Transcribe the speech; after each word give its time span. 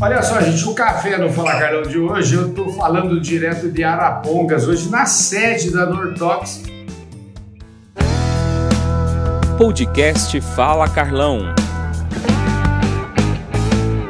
Olha 0.00 0.20
só, 0.22 0.40
gente, 0.40 0.64
o 0.68 0.74
café 0.74 1.16
no 1.16 1.30
Fala 1.30 1.52
Carlão 1.52 1.82
de 1.82 1.98
hoje, 1.98 2.34
eu 2.34 2.52
tô 2.52 2.68
falando 2.70 3.20
direto 3.20 3.70
de 3.70 3.84
Arapongas, 3.84 4.66
hoje 4.66 4.90
na 4.90 5.06
sede 5.06 5.70
da 5.70 5.86
Nortox. 5.86 6.62
Podcast 9.56 10.40
Fala 10.40 10.88
Carlão. 10.88 11.54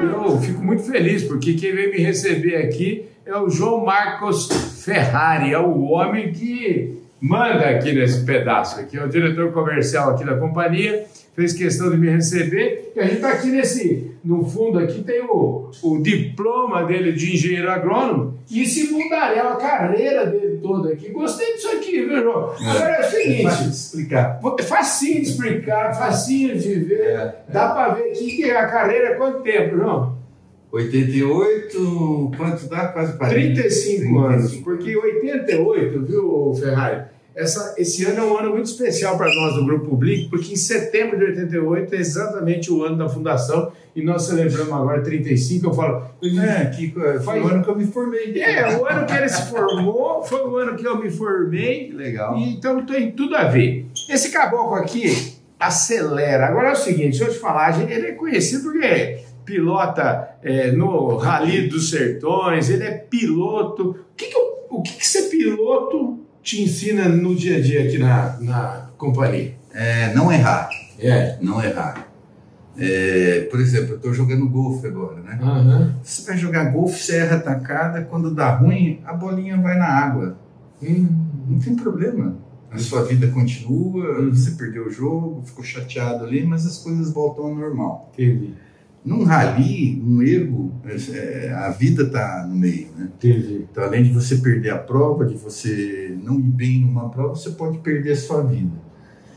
Eu 0.03 0.41
fico 0.41 0.63
muito 0.63 0.83
feliz 0.85 1.23
porque 1.23 1.53
quem 1.55 1.75
veio 1.75 1.91
me 1.91 1.99
receber 1.99 2.57
aqui 2.57 3.05
é 3.27 3.37
o 3.37 3.51
João 3.51 3.85
Marcos 3.85 4.49
Ferrari, 4.85 5.53
é 5.53 5.59
o 5.59 5.83
homem 5.83 6.33
que 6.33 6.99
manda 7.21 7.69
aqui 7.69 7.93
nesse 7.93 8.25
pedaço 8.25 8.81
aqui, 8.81 8.97
é 8.97 9.05
o 9.05 9.09
diretor 9.09 9.53
comercial 9.53 10.11
aqui 10.11 10.25
da 10.25 10.37
companhia 10.37 11.05
fez 11.35 11.53
questão 11.53 11.91
de 11.91 11.97
me 11.97 12.09
receber. 12.09 12.93
E 12.95 13.01
a 13.01 13.05
gente 13.05 13.17
está 13.17 13.31
aqui 13.31 13.49
nesse, 13.49 14.14
no 14.25 14.45
fundo 14.45 14.79
aqui 14.79 15.03
tem 15.03 15.23
o, 15.23 15.71
o 15.83 15.99
diploma 16.03 16.85
dele 16.85 17.13
de 17.13 17.35
engenheiro 17.35 17.71
agrônomo 17.71 18.39
e 18.51 18.65
se 18.65 18.91
mudaria 18.91 19.43
a 19.43 19.57
carreira 19.57 20.27
dele 20.27 20.59
toda 20.63 20.93
aqui. 20.93 21.11
Gostei 21.11 21.55
disso 21.55 21.69
aqui, 21.69 22.05
viu, 22.07 22.23
João? 22.23 22.55
É. 22.59 22.71
Agora 22.71 22.95
é 22.95 23.07
o 23.07 23.11
seguinte. 23.11 23.41
É 23.41 23.43
fácil 23.51 23.65
de 23.65 23.77
explicar. 23.77 24.41
É 24.59 24.63
facinho 24.63 25.15
de 25.23 25.29
explicar, 25.29 25.95
facinho 25.95 26.59
de 26.59 26.75
ver. 26.75 27.01
É, 27.01 27.35
Dá 27.49 27.69
para 27.69 27.95
ver 27.95 28.11
aqui 28.11 28.37
que 28.37 28.51
a 28.51 28.67
carreira 28.67 29.09
é 29.09 29.15
quanto 29.15 29.43
tempo, 29.43 29.77
João? 29.77 30.15
88, 30.73 32.33
quanto 32.37 32.69
dá? 32.69 32.89
Quase 32.89 33.17
40. 33.17 33.35
35, 33.61 33.99
35 33.99 34.19
anos. 34.19 34.57
Porque 34.57 34.97
88, 34.97 36.03
viu, 36.05 36.55
Ferrari? 36.59 37.05
Essa, 37.35 37.75
esse 37.77 38.05
ano 38.05 38.19
é 38.19 38.23
um 38.23 38.39
ano 38.39 38.51
muito 38.51 38.67
especial 38.67 39.17
para 39.17 39.27
nós 39.27 39.55
do 39.55 39.65
Grupo 39.65 39.91
Public, 39.91 40.29
porque 40.29 40.53
em 40.53 40.57
setembro 40.57 41.19
de 41.19 41.25
88 41.25 41.95
é 41.95 41.99
exatamente 41.99 42.73
o 42.73 42.85
ano 42.85 42.97
da 42.97 43.09
fundação 43.09 43.73
e 43.95 44.03
nós 44.03 44.23
celebramos 44.23 44.73
agora 44.73 45.03
35. 45.03 45.67
Eu 45.67 45.75
falo, 45.75 46.05
é, 46.23 46.67
que 46.67 46.95
foi 47.25 47.41
o 47.41 47.49
ano 47.49 47.65
que 47.65 47.71
eu 47.71 47.77
me 47.77 47.87
formei. 47.87 48.41
É, 48.41 48.77
o 48.77 48.87
ano 48.87 49.05
que 49.05 49.13
ele 49.13 49.29
se 49.29 49.51
formou 49.51 50.23
foi 50.23 50.47
o 50.47 50.57
ano 50.57 50.77
que 50.77 50.87
eu 50.87 50.97
me 50.97 51.11
formei. 51.11 51.93
Legal. 51.93 52.37
E, 52.37 52.55
então 52.55 52.87
tem 52.87 53.11
tudo 53.11 53.35
a 53.35 53.45
ver. 53.45 53.87
Esse 54.09 54.31
caboclo 54.31 54.77
aqui 54.77 55.35
acelera. 55.59 56.47
Agora 56.47 56.69
é 56.69 56.73
o 56.73 56.77
seguinte, 56.77 57.19
deixa 57.19 57.25
eu 57.25 57.33
te 57.33 57.39
falar, 57.39 57.81
ele 57.91 58.09
é 58.09 58.13
conhecido 58.13 58.65
porque 58.65 59.25
pilota 59.45 60.37
é, 60.43 60.71
no 60.71 61.17
Rally 61.17 61.69
dos 61.69 61.91
Sertões, 61.91 62.71
ele 62.71 62.85
é 62.85 62.93
piloto. 62.93 63.91
O 63.91 64.17
que, 64.17 64.27
que, 64.27 64.37
o 64.71 64.83
que, 64.83 64.93
que 64.93 65.07
ser 65.07 65.29
piloto 65.31 66.24
te 66.45 66.63
ensina 66.63 67.09
no 67.09 67.35
dia 67.35 67.57
a 67.57 67.61
dia 67.61 67.85
aqui 67.85 67.99
na, 67.99 68.39
na 68.39 68.91
companhia? 68.99 69.55
É, 69.73 70.13
não 70.15 70.31
errar. 70.31 70.69
É. 71.01 71.39
Não 71.41 71.61
errar. 71.65 72.07
É, 72.77 73.49
por 73.51 73.61
exemplo, 73.61 73.93
eu 73.93 73.97
estou 73.97 74.13
jogando 74.13 74.49
golfe 74.49 74.87
agora, 74.87 75.21
né? 75.21 75.39
Uhum. 75.41 75.95
Você 76.03 76.27
vai 76.27 76.37
jogar 76.37 76.65
golfe, 76.71 77.03
você 77.03 77.17
erra 77.17 77.39
tacada, 77.39 78.03
quando 78.03 78.35
dá 78.35 78.51
ruim, 78.57 79.01
a 79.05 79.13
bolinha 79.15 79.57
vai 79.57 79.79
na 79.79 79.87
água. 79.87 80.37
Hum, 80.83 81.09
não 81.49 81.59
tem 81.59 81.75
problema. 81.75 82.37
A 82.71 82.79
sua 82.79 83.05
vida 83.05 83.29
continua, 83.29 84.19
uhum. 84.19 84.35
você 84.35 84.51
perdeu 84.51 84.87
o 84.87 84.91
jogo, 84.91 85.43
ficou 85.47 85.65
chateado 85.65 86.25
ali, 86.25 86.45
mas 86.45 86.67
as 86.67 86.79
coisas 86.79 87.13
voltam 87.13 87.47
ao 87.47 87.55
normal. 87.55 88.13
Entendi. 88.13 88.55
Num 89.05 89.23
rally, 89.23 90.03
um 90.03 90.23
erro, 90.23 90.73
é, 91.13 91.53
a 91.53 91.69
vida 91.71 92.05
está 92.05 92.47
no 92.49 92.57
meio, 92.57 92.89
né? 92.97 93.11
Entendi. 93.19 93.67
Então, 93.71 93.85
além 93.85 94.03
de 94.03 94.11
você 94.11 94.37
perder 94.39 94.71
a 94.71 94.79
prova, 94.79 95.27
de 95.27 95.35
você 95.35 96.17
não 96.23 96.41
ir 96.41 96.45
bem 96.45 96.81
numa 96.81 97.11
prova, 97.11 97.35
você 97.35 97.51
pode 97.51 97.79
perder 97.79 98.13
a 98.13 98.17
sua 98.17 98.43
vida. 98.43 98.73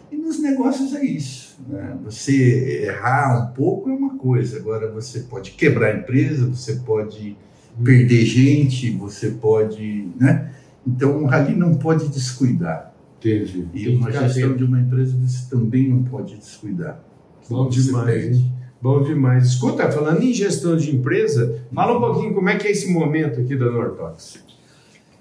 E 0.10 0.16
nos 0.16 0.40
negócios 0.40 0.94
é 0.94 1.04
isso. 1.04 1.58
Né? 1.68 1.98
Você 2.06 2.86
errar 2.86 3.44
um 3.44 3.54
pouco 3.54 3.90
é 3.90 3.94
uma 3.94 4.18
coisa, 4.18 4.58
agora 4.58 4.90
você 4.90 5.22
pode 5.22 5.52
quebrar 5.52 5.88
a 5.88 5.98
empresa, 5.98 6.48
você 6.48 6.76
pode 6.76 7.36
perder 7.84 8.26
gente, 8.26 8.90
você 8.92 9.32
pode. 9.32 10.08
Né? 10.18 10.50
Então, 10.86 11.22
um 11.22 11.26
rally 11.26 11.54
não 11.54 11.76
pode 11.76 12.08
descuidar. 12.08 12.94
Entendi. 13.20 13.68
E 13.74 13.90
uma 13.90 14.12
gestão 14.12 14.56
de 14.56 14.64
uma 14.64 14.80
empresa 14.80 15.18
você 15.18 15.50
também 15.50 15.90
não 15.90 16.04
pode 16.04 16.38
descuidar. 16.38 17.04
Bom 17.50 17.68
demais, 17.68 18.38
hein? 18.38 18.57
Bom 18.82 19.02
demais. 19.02 19.48
Escuta, 19.48 19.92
falando 19.92 20.22
em 20.22 20.34
gestão 20.34 20.78
de 20.78 20.96
empresa, 20.96 21.62
fala 21.74 21.98
um 21.98 22.00
pouquinho 22.00 22.34
como 22.34 22.50
é 22.50 22.58
que 22.58 22.68
é 22.68 22.72
esse 22.72 22.92
momento 22.92 23.40
aqui 23.40 23.56
da 23.56 23.72
Nortox. 23.72 24.40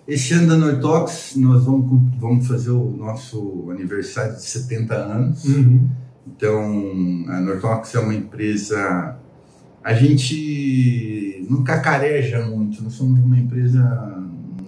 Esse 0.07 0.35
ano 0.35 0.49
da 0.49 0.57
Nortox, 0.57 1.35
nós 1.37 1.65
vamos, 1.65 2.15
vamos 2.19 2.47
fazer 2.47 2.71
o 2.71 2.91
nosso 2.91 3.69
aniversário 3.71 4.37
de 4.37 4.43
70 4.43 4.95
anos. 4.95 5.45
Uhum. 5.45 5.89
Então, 6.27 7.25
a 7.29 7.41
Nortox 7.41 7.95
é 7.95 7.99
uma 7.99 8.15
empresa. 8.15 9.17
A 9.83 9.95
gente 9.95 11.47
não 11.49 11.65
cacareja 11.65 12.45
muito, 12.45 12.83
nós 12.85 12.93
somos 12.93 13.19
uma 13.21 13.39
empresa, 13.39 13.81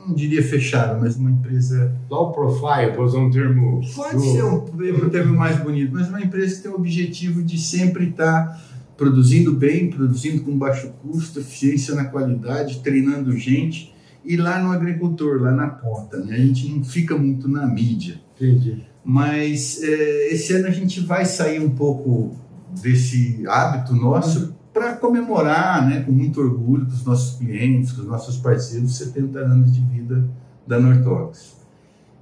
não 0.07 0.15
diria 0.15 0.43
fechada, 0.43 0.99
mas 0.99 1.17
uma 1.17 1.31
empresa. 1.31 1.95
Low 2.09 2.33
profile, 2.33 2.93
para 2.93 3.03
usar 3.03 3.19
um 3.19 3.31
termo. 3.31 3.81
Pode 3.95 4.17
do... 4.17 4.23
ser 4.23 4.43
um, 4.43 4.65
um 4.65 5.09
termo 5.11 5.37
mais 5.37 5.59
bonito, 5.59 5.93
mas 5.93 6.09
uma 6.09 6.23
empresa 6.23 6.57
que 6.57 6.63
tem 6.63 6.71
o 6.71 6.75
objetivo 6.75 7.43
de 7.43 7.59
sempre 7.59 8.09
estar 8.09 8.59
produzindo 8.99 9.53
bem, 9.53 9.89
produzindo 9.89 10.43
com 10.43 10.59
baixo 10.59 10.93
custo, 11.01 11.39
eficiência 11.39 11.95
na 11.95 12.07
qualidade, 12.07 12.81
treinando 12.81 13.35
gente 13.39 13.95
e 14.25 14.37
lá 14.37 14.61
no 14.61 14.73
agricultor, 14.73 15.41
lá 15.41 15.53
na 15.53 15.69
ponta. 15.69 16.19
Né? 16.19 16.35
A 16.35 16.39
gente 16.39 16.69
não 16.69 16.85
fica 16.85 17.17
muito 17.17 17.49
na 17.49 17.65
mídia. 17.65 18.21
Entendi. 18.35 18.85
Mas 19.05 19.81
é, 19.83 20.35
esse 20.35 20.53
ano 20.53 20.67
a 20.67 20.73
gente 20.73 21.01
vai 21.01 21.25
sair 21.25 21.61
um 21.61 21.71
pouco 21.71 22.37
desse 22.83 23.45
hábito 23.47 23.95
nosso 23.95 24.55
para 24.75 24.97
comemorar 24.97 25.89
né, 25.89 26.01
com 26.01 26.13
muito 26.13 26.41
orgulho 26.41 26.85
com 26.85 26.93
os 26.93 27.05
nossos 27.05 27.39
clientes, 27.39 27.93
com 27.93 28.03
os 28.03 28.09
nossos 28.09 28.37
parceiros, 28.37 28.97
70 28.97 29.39
anos 29.39 29.73
de 29.73 29.81
vida 29.81 30.29
da 30.67 30.79
Nortox. 30.79 31.57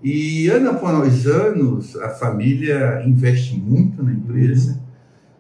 E 0.03 0.47
ano 0.49 0.71
após 0.71 1.27
ano, 1.27 1.81
a 2.03 2.11
família 2.11 3.03
investe 3.07 3.59
muito 3.59 4.03
na 4.03 4.13
empresa. 4.13 4.73
Uhum 4.73 4.86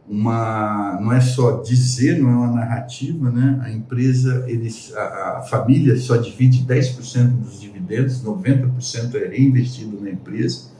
uma 0.08 0.98
não 1.00 1.12
é 1.12 1.20
só 1.20 1.60
dizer, 1.62 2.18
não 2.18 2.30
é 2.30 2.36
uma 2.36 2.52
narrativa, 2.52 3.30
né? 3.30 3.60
A 3.62 3.70
empresa, 3.70 4.44
eles, 4.46 4.94
a, 4.94 5.38
a 5.38 5.42
família 5.42 5.96
só 5.96 6.16
divide 6.16 6.64
10% 6.64 7.28
dos 7.40 7.60
dividendos, 7.60 8.22
90% 8.22 9.14
é 9.16 9.28
reinvestido 9.28 10.00
na 10.00 10.10
empresa. 10.10 10.70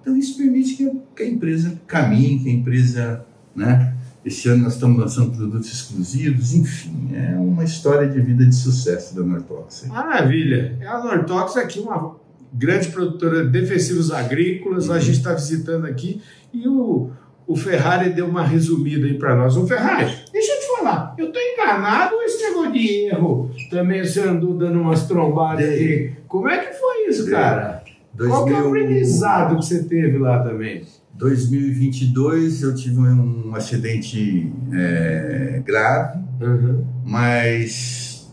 Então 0.00 0.16
isso 0.16 0.36
permite 0.36 0.74
que 0.74 0.88
a, 0.88 0.92
que 1.14 1.22
a, 1.22 1.28
empresa 1.28 1.80
caminhe, 1.86 2.40
que 2.40 2.48
a 2.48 2.52
empresa, 2.52 3.24
né? 3.54 3.94
Esse 4.24 4.48
ano 4.48 4.64
nós 4.64 4.74
estamos 4.74 4.98
lançando 5.00 5.36
produtos 5.36 5.72
exclusivos, 5.72 6.54
enfim, 6.54 7.10
é 7.12 7.34
uma 7.34 7.64
história 7.64 8.08
de 8.08 8.20
vida 8.20 8.46
de 8.46 8.54
sucesso 8.54 9.16
da 9.16 9.22
Nortox. 9.22 9.86
Maravilha! 9.88 10.78
A 10.86 11.02
Nortox 11.02 11.56
aqui 11.56 11.80
uma 11.80 12.14
grande 12.52 12.88
produtora 12.88 13.44
de 13.44 13.50
defensivos 13.50 14.12
agrícolas, 14.12 14.88
uhum. 14.88 14.94
a 14.94 15.00
gente 15.00 15.18
está 15.18 15.34
visitando 15.34 15.86
aqui 15.86 16.20
e 16.52 16.68
o 16.68 17.10
o 17.46 17.56
Ferrari 17.56 18.10
deu 18.10 18.26
uma 18.26 18.44
resumida 18.44 19.06
aí 19.06 19.18
para 19.18 19.34
nós. 19.34 19.56
O 19.56 19.66
Ferrari, 19.66 20.12
deixa 20.32 20.52
eu 20.52 20.60
te 20.60 20.66
falar, 20.76 21.14
eu 21.18 21.32
tô 21.32 21.38
enganado 21.38 22.14
ou 22.14 22.22
esse 22.22 22.42
negócio 22.42 22.72
de 22.72 23.06
erro 23.06 23.50
também 23.72 24.04
você 24.04 24.20
andou 24.20 24.54
dando 24.54 24.80
umas 24.80 25.06
trombadas 25.06 25.66
aí? 25.66 26.12
Como 26.28 26.48
é 26.48 26.58
que 26.58 26.74
foi 26.74 27.08
isso, 27.08 27.30
cara? 27.30 27.82
2000... 28.14 28.36
Qual 28.36 28.46
que 28.46 28.52
é 28.52 28.62
o 28.62 28.68
aprendizado 28.68 29.56
que 29.56 29.64
você 29.64 29.82
teve 29.84 30.18
lá 30.18 30.42
também? 30.42 30.84
2022 31.14 32.62
eu 32.62 32.74
tive 32.74 32.98
um 32.98 33.54
acidente 33.54 34.52
é, 34.72 35.62
grave, 35.64 36.18
uhum. 36.40 36.84
mas 37.04 38.30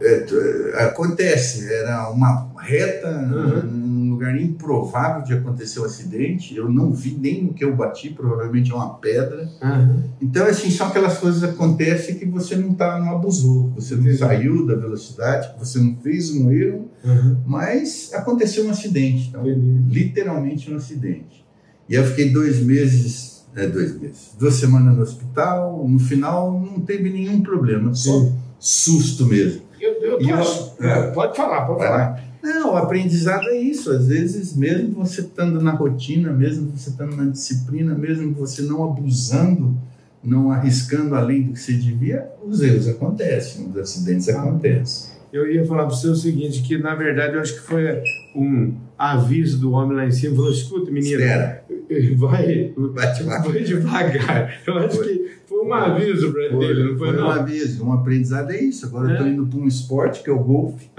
é, 0.00 0.84
acontece, 0.84 1.72
era 1.72 2.10
uma 2.10 2.52
reta, 2.60 3.08
uhum 3.08 3.93
lugar 4.24 4.40
improvável 4.40 5.22
de 5.22 5.34
acontecer 5.34 5.80
o 5.80 5.82
um 5.82 5.86
acidente. 5.86 6.56
Eu 6.56 6.70
não 6.70 6.92
vi 6.92 7.16
nem 7.18 7.44
no 7.44 7.52
que 7.52 7.64
eu 7.64 7.74
bati, 7.74 8.10
provavelmente 8.10 8.72
é 8.72 8.74
uma 8.74 8.94
pedra. 8.94 9.48
Uhum. 9.62 10.02
Então, 10.20 10.46
assim, 10.46 10.70
são 10.70 10.88
aquelas 10.88 11.18
coisas 11.18 11.40
que 11.40 11.50
acontecem 11.50 12.16
que 12.16 12.24
você 12.24 12.56
não 12.56 12.74
tá, 12.74 12.98
não 12.98 13.16
abusou, 13.16 13.70
você 13.70 13.94
não 13.94 14.12
saiu 14.16 14.66
da 14.66 14.74
velocidade, 14.74 15.50
você 15.58 15.78
não 15.78 15.96
fez 15.96 16.30
um 16.30 16.50
erro, 16.50 16.88
uhum. 17.04 17.36
mas 17.46 18.10
aconteceu 18.14 18.66
um 18.66 18.70
acidente. 18.70 19.28
Então, 19.28 19.44
literalmente 19.88 20.72
um 20.72 20.76
acidente. 20.76 21.44
E 21.88 21.94
eu 21.94 22.04
fiquei 22.04 22.30
dois 22.30 22.60
meses, 22.60 23.44
é, 23.54 23.66
dois 23.66 23.98
meses, 24.00 24.34
duas 24.38 24.54
semanas 24.54 24.96
no 24.96 25.02
hospital. 25.02 25.86
No 25.86 25.98
final, 25.98 26.52
não 26.52 26.80
teve 26.80 27.10
nenhum 27.10 27.42
problema, 27.42 27.94
só 27.94 28.20
Sim. 28.20 28.34
susto 28.58 29.26
mesmo. 29.26 29.62
Eu, 29.78 29.92
eu, 30.00 30.20
eu 30.20 30.38
é, 30.80 31.10
pode 31.10 31.36
falar, 31.36 31.66
pode 31.66 31.80
falar. 31.80 32.33
O 32.74 32.76
aprendizado 32.76 33.48
é 33.48 33.56
isso. 33.56 33.90
Às 33.90 34.08
vezes, 34.08 34.56
mesmo 34.56 34.92
você 34.94 35.20
estando 35.20 35.60
na 35.60 35.72
rotina, 35.72 36.32
mesmo 36.32 36.70
você 36.70 36.90
estando 36.90 37.16
na 37.16 37.26
disciplina, 37.30 37.94
mesmo 37.94 38.34
você 38.34 38.62
não 38.62 38.84
abusando, 38.84 39.76
não 40.22 40.50
arriscando 40.50 41.14
além 41.14 41.42
do 41.42 41.52
que 41.52 41.60
você 41.60 41.72
devia, 41.72 42.28
os 42.44 42.60
erros 42.60 42.88
acontecem, 42.88 43.68
os 43.68 43.76
acidentes 43.76 44.28
acontecem. 44.28 45.14
Eu 45.32 45.50
ia 45.50 45.66
falar 45.66 45.86
para 45.86 45.96
você 45.96 46.08
o 46.08 46.14
seguinte, 46.14 46.62
que 46.62 46.78
na 46.78 46.94
verdade 46.94 47.34
eu 47.34 47.40
acho 47.40 47.54
que 47.54 47.60
foi 47.60 48.02
um 48.36 48.74
aviso 48.96 49.58
do 49.58 49.72
homem 49.72 49.96
lá 49.96 50.06
em 50.06 50.12
cima, 50.12 50.36
falou, 50.36 50.50
escuta 50.50 50.90
menina, 50.90 51.22
Espera. 51.22 51.64
vai, 52.16 52.72
vai 52.76 53.12
devagar. 53.12 53.42
Vai 53.42 53.62
devagar. 53.62 54.62
Eu 54.66 54.78
acho 54.78 54.96
foi. 54.96 55.06
que 55.06 55.23
um 55.66 55.72
aviso 55.74 56.32
para 56.32 56.42
ele, 56.44 56.82
não 56.90 56.98
foi, 56.98 57.08
foi 57.08 57.16
não? 57.16 57.26
um 57.26 57.30
aviso, 57.30 57.84
um 57.86 57.92
aprendizado 57.92 58.50
é 58.52 58.60
isso. 58.60 58.86
Agora 58.86 59.08
eu 59.08 59.12
estou 59.12 59.26
É. 59.26 59.30
indo 59.30 59.46
para 59.46 59.58
um 59.58 59.66
esporte 59.66 60.22
que 60.22 60.30
é 60.30 60.32
o 60.32 60.38
golfe. 60.38 60.90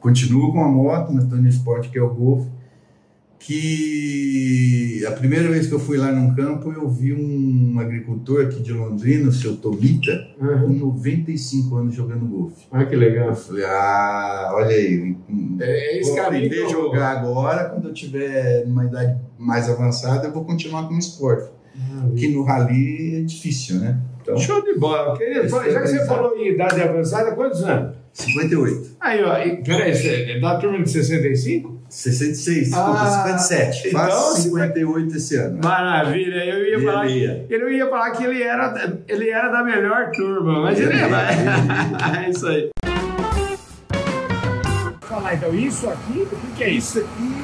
Continuo 0.00 0.52
com 0.52 0.62
a 0.64 0.68
moto, 0.68 1.12
mas 1.12 1.24
estou 1.24 1.38
no 1.38 1.48
esporte 1.48 1.88
que 1.88 1.98
é 1.98 2.02
o 2.02 2.12
golfe. 2.14 2.48
Que 3.38 5.04
a 5.06 5.12
primeira 5.12 5.48
vez 5.48 5.66
que 5.66 5.72
eu 5.72 5.78
fui 5.78 5.96
lá 5.98 6.10
num 6.10 6.34
campo, 6.34 6.72
eu 6.72 6.88
vi 6.88 7.12
um 7.12 7.78
agricultor 7.78 8.46
aqui 8.46 8.60
de 8.60 8.72
Londrina, 8.72 9.28
o 9.28 9.32
seu 9.32 9.56
Tomita, 9.56 10.26
com 10.38 10.44
aham. 10.46 10.68
95 10.68 11.76
anos 11.76 11.94
jogando 11.94 12.26
golfe. 12.26 12.66
Olha 12.70 12.86
que 12.86 12.96
legal. 12.96 13.28
Eu 13.28 13.34
falei, 13.36 13.64
ah, 13.64 14.50
olha 14.54 14.68
aí. 14.74 15.16
É 15.60 15.98
esse 16.00 16.10
vou 16.12 16.20
aprender 16.22 16.64
a 16.64 16.68
jogar 16.68 17.18
agora, 17.18 17.68
quando 17.70 17.88
eu 17.88 17.94
tiver 17.94 18.66
numa 18.66 18.84
idade 18.84 19.16
mais 19.38 19.68
avançada, 19.70 20.26
eu 20.26 20.32
vou 20.32 20.44
continuar 20.44 20.88
com 20.88 20.94
o 20.94 20.98
esporte. 20.98 21.50
Porque 22.08 22.28
no 22.28 22.42
rally 22.44 23.16
é 23.16 23.20
difícil, 23.22 23.76
né? 23.80 23.98
Então, 24.22 24.36
Show 24.38 24.62
de 24.62 24.74
bola. 24.78 25.16
Querido, 25.16 25.48
já 25.48 25.58
que 25.60 25.70
você 25.70 25.76
aprendizado. 25.76 26.06
falou 26.08 26.36
em 26.36 26.48
idade 26.52 26.80
avançada, 26.82 27.32
quantos 27.32 27.62
anos? 27.62 27.94
58. 28.12 28.96
Aí, 29.00 29.22
ó, 29.22 29.38
e- 29.38 29.56
peraí, 29.62 29.94
você 29.94 30.08
é 30.32 30.40
da 30.40 30.56
turma 30.58 30.82
de 30.82 30.90
65? 30.90 31.76
66, 31.88 32.64
desculpa, 32.70 32.90
Ah, 32.98 33.36
57. 33.38 33.88
então, 33.88 34.00
Faço 34.00 34.42
58 34.42 35.16
esse 35.16 35.36
ano. 35.36 35.60
Maravilha, 35.62 36.44
eu 36.44 36.64
ia 36.66 36.84
falar 36.84 37.06
que, 37.06 37.44
eu 37.50 37.70
ia 37.72 37.88
falar 37.88 38.10
que 38.12 38.24
ele 38.24 38.42
era, 38.42 38.98
ele 39.06 39.28
era 39.30 39.48
da 39.52 39.62
melhor 39.62 40.10
turma, 40.10 40.62
mas 40.62 40.80
ele 40.80 40.94
é, 40.94 40.96
é 42.26 42.30
isso 42.30 42.46
aí. 42.48 42.70
Falar 45.02 45.34
então, 45.34 45.54
isso 45.54 45.88
aqui, 45.88 46.20
o 46.22 46.26
que, 46.26 46.36
que 46.56 46.64
é 46.64 46.70
isso? 46.70 46.98
Aqui, 46.98 47.08
é 47.08 47.35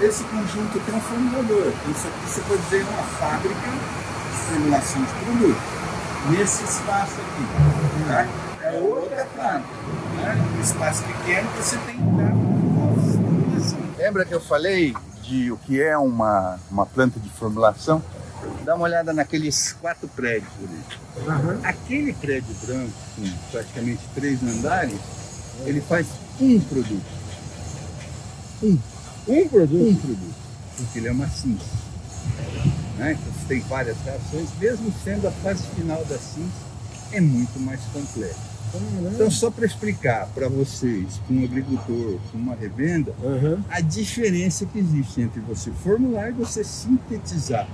esse 0.00 0.24
conjunto 0.24 0.78
aqui 0.78 0.90
é 0.90 0.94
um 0.94 1.00
formulador. 1.00 1.72
Isso 1.90 2.06
aqui 2.06 2.26
você 2.26 2.40
pode 2.42 2.62
dizer 2.62 2.80
é 2.80 2.84
uma 2.84 3.02
fábrica 3.02 3.54
de 3.54 4.36
formulação 4.36 5.02
de 5.02 5.12
produto. 5.24 5.60
Nesse 6.30 6.64
espaço 6.64 7.12
aqui. 7.20 7.44
Tá? 8.08 8.26
É 8.62 8.80
outra 8.80 9.26
planta. 9.26 9.64
Né? 10.16 10.56
Um 10.56 10.60
espaço 10.62 11.02
pequeno 11.04 11.48
que 11.50 11.62
você 11.62 11.76
tem 11.78 11.96
que. 11.96 12.04
Lembra 13.98 14.24
que 14.24 14.34
eu 14.34 14.40
falei 14.40 14.94
de 15.22 15.50
o 15.52 15.56
que 15.56 15.80
é 15.80 15.96
uma, 15.96 16.58
uma 16.70 16.86
planta 16.86 17.18
de 17.20 17.28
formulação? 17.30 18.02
Dá 18.64 18.74
uma 18.74 18.84
olhada 18.84 19.12
naqueles 19.12 19.72
quatro 19.72 20.08
prédios 20.08 20.50
ali. 20.58 21.28
Aham. 21.28 21.60
Aquele 21.62 22.12
prédio 22.12 22.54
branco, 22.62 22.92
com 23.16 23.30
praticamente 23.50 24.02
três 24.14 24.42
andares, 24.42 24.98
ele 25.64 25.80
faz 25.80 26.06
um 26.40 26.60
produto. 26.60 27.04
Um. 28.62 28.78
Um 29.26 29.48
produto? 29.48 29.88
Um 29.88 29.96
produto. 29.96 30.34
Porque 30.76 30.98
ele 30.98 31.08
é 31.08 31.12
uma 31.12 31.28
síntese. 31.28 31.70
Né? 32.98 33.12
Então 33.12 33.32
você 33.32 33.48
tem 33.48 33.60
várias 33.60 33.96
reações, 34.04 34.48
mesmo 34.60 34.92
sendo 35.02 35.28
a 35.28 35.30
fase 35.30 35.66
final 35.74 36.04
da 36.04 36.18
síntese, 36.18 36.64
é 37.12 37.20
muito 37.20 37.58
mais 37.60 37.80
complexo. 37.92 38.54
Então, 39.14 39.30
só 39.30 39.52
para 39.52 39.64
explicar 39.64 40.26
para 40.34 40.48
vocês, 40.48 41.20
com 41.28 41.34
um 41.34 41.44
agricultor, 41.44 42.18
com 42.32 42.38
uma 42.38 42.56
revenda, 42.56 43.14
Aham. 43.22 43.64
a 43.70 43.80
diferença 43.80 44.66
que 44.66 44.80
existe 44.80 45.20
entre 45.20 45.40
você 45.40 45.70
formular 45.70 46.30
e 46.30 46.32
você 46.32 46.64
sintetizar 46.64 47.68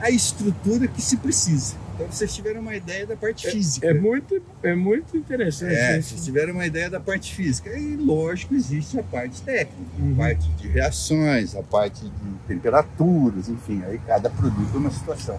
a 0.00 0.10
estrutura 0.10 0.86
que 0.86 1.02
se 1.02 1.16
precisa. 1.16 1.74
Então, 1.94 2.06
vocês 2.10 2.34
tiveram 2.34 2.60
uma 2.60 2.74
ideia 2.74 3.06
da 3.06 3.16
parte 3.16 3.48
física. 3.50 3.86
É 3.86 3.94
muito, 3.94 4.42
é 4.62 4.74
muito 4.74 5.16
interessante 5.16 5.74
É, 5.74 5.98
isso. 5.98 6.08
vocês 6.10 6.24
tiveram 6.24 6.52
uma 6.54 6.66
ideia 6.66 6.90
da 6.90 6.98
parte 7.00 7.32
física. 7.34 7.70
E, 7.70 7.96
lógico, 7.96 8.54
existe 8.54 8.98
a 8.98 9.02
parte 9.02 9.40
técnica, 9.42 9.74
Uhum. 9.98 10.12
a 10.14 10.16
parte 10.16 10.48
de 10.50 10.68
reações, 10.68 11.54
a 11.54 11.62
parte 11.62 12.02
de 12.02 12.30
temperaturas, 12.48 13.48
enfim, 13.48 13.82
aí 13.86 13.98
cada 14.06 14.28
produto 14.28 14.70
é 14.74 14.78
uma 14.78 14.90
situação. 14.90 15.38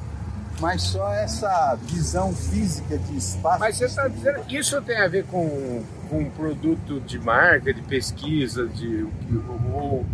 Mas 0.62 0.84
só 0.84 1.12
essa 1.14 1.76
visão 1.84 2.34
física 2.34 2.98
de 2.98 3.18
espaço. 3.18 3.60
Mas 3.60 3.76
você 3.76 3.86
está 3.86 4.08
dizendo 4.08 4.40
que 4.46 4.58
isso 4.58 4.82
tem 4.84 4.96
a 4.98 5.08
ver 5.10 5.26
com, 5.26 5.84
com 6.10 6.20
um 6.20 6.30
produto 6.30 7.02
de 7.02 7.20
marca, 7.20 7.74
de 7.74 7.82
pesquisa, 7.82 8.66
de. 8.66 9.06
Ou, 9.74 10.06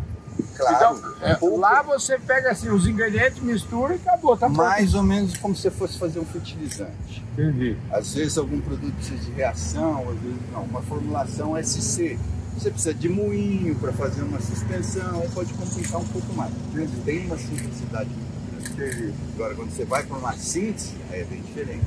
claro, 0.56 0.98
então, 0.98 1.14
é, 1.22 1.36
pouco 1.36 1.58
lá 1.58 1.82
você 1.82 2.18
pega 2.18 2.52
assim, 2.52 2.70
os 2.70 2.88
ingredientes, 2.88 3.42
mistura 3.42 3.94
e 3.94 3.98
acabou, 3.98 4.36
tá 4.36 4.48
pronto. 4.48 4.58
mais 4.58 4.94
ou 4.94 5.04
menos 5.04 5.38
como 5.38 5.56
se 5.56 5.70
fosse 5.70 5.98
fazer 5.98 6.20
um 6.20 6.26
fertilizante. 6.26 7.24
Entendi. 7.34 7.78
Às 7.92 8.14
vezes 8.14 8.38
algum 8.38 8.60
produto 8.60 8.94
precisa 8.94 9.24
de 9.24 9.32
reação, 9.32 10.10
às 10.10 10.20
vezes 10.20 10.38
não. 10.52 10.64
Uma 10.64 10.82
formulação 10.82 11.62
SC. 11.62 12.18
Você 12.58 12.70
precisa 12.70 12.94
de 12.94 13.10
moinho 13.10 13.76
para 13.76 13.94
fazer 13.94 14.22
uma 14.22 14.40
suspensão, 14.40 15.24
pode 15.34 15.54
complicar 15.54 16.02
um 16.02 16.06
pouco 16.06 16.34
mais. 16.34 16.52
Ele 16.76 17.02
tem 17.06 17.26
uma 17.26 17.38
simplicidade 17.38 18.10
muito 18.52 18.76
grande. 18.76 19.14
Agora, 19.36 19.56
quando 19.56 19.72
você 19.72 19.86
vai 19.86 20.04
para 20.04 20.18
uma 20.18 20.34
síntese, 20.34 20.94
aí 21.10 21.22
é 21.22 21.24
bem 21.24 21.42
diferente. 21.42 21.86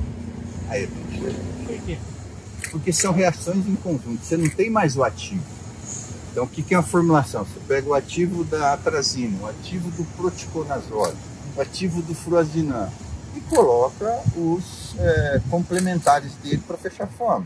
Aí 0.69 0.83
é 0.83 0.87
bem 0.87 1.03
diferente. 1.11 1.99
Porque 2.71 2.91
são 2.91 3.13
reações 3.13 3.65
em 3.67 3.75
conjunto, 3.75 4.23
você 4.23 4.35
não 4.35 4.49
tem 4.49 4.69
mais 4.69 4.97
o 4.97 5.03
ativo. 5.03 5.43
Então, 6.35 6.43
o 6.43 6.49
que 6.49 6.73
é 6.73 6.77
uma 6.77 6.83
formulação? 6.83 7.45
Você 7.45 7.61
pega 7.65 7.87
o 7.87 7.93
ativo 7.93 8.43
da 8.43 8.73
atrazina, 8.73 9.41
o 9.41 9.47
ativo 9.47 9.89
do 9.91 10.03
proticonazole, 10.17 11.15
o 11.55 11.61
ativo 11.61 12.01
do 12.01 12.13
furosinam 12.13 12.91
e 13.33 13.39
coloca 13.39 14.21
os 14.35 14.95
é, 14.99 15.41
complementares 15.49 16.33
dele 16.43 16.61
para 16.67 16.75
fechar 16.75 17.05
a 17.05 17.07
forma. 17.07 17.45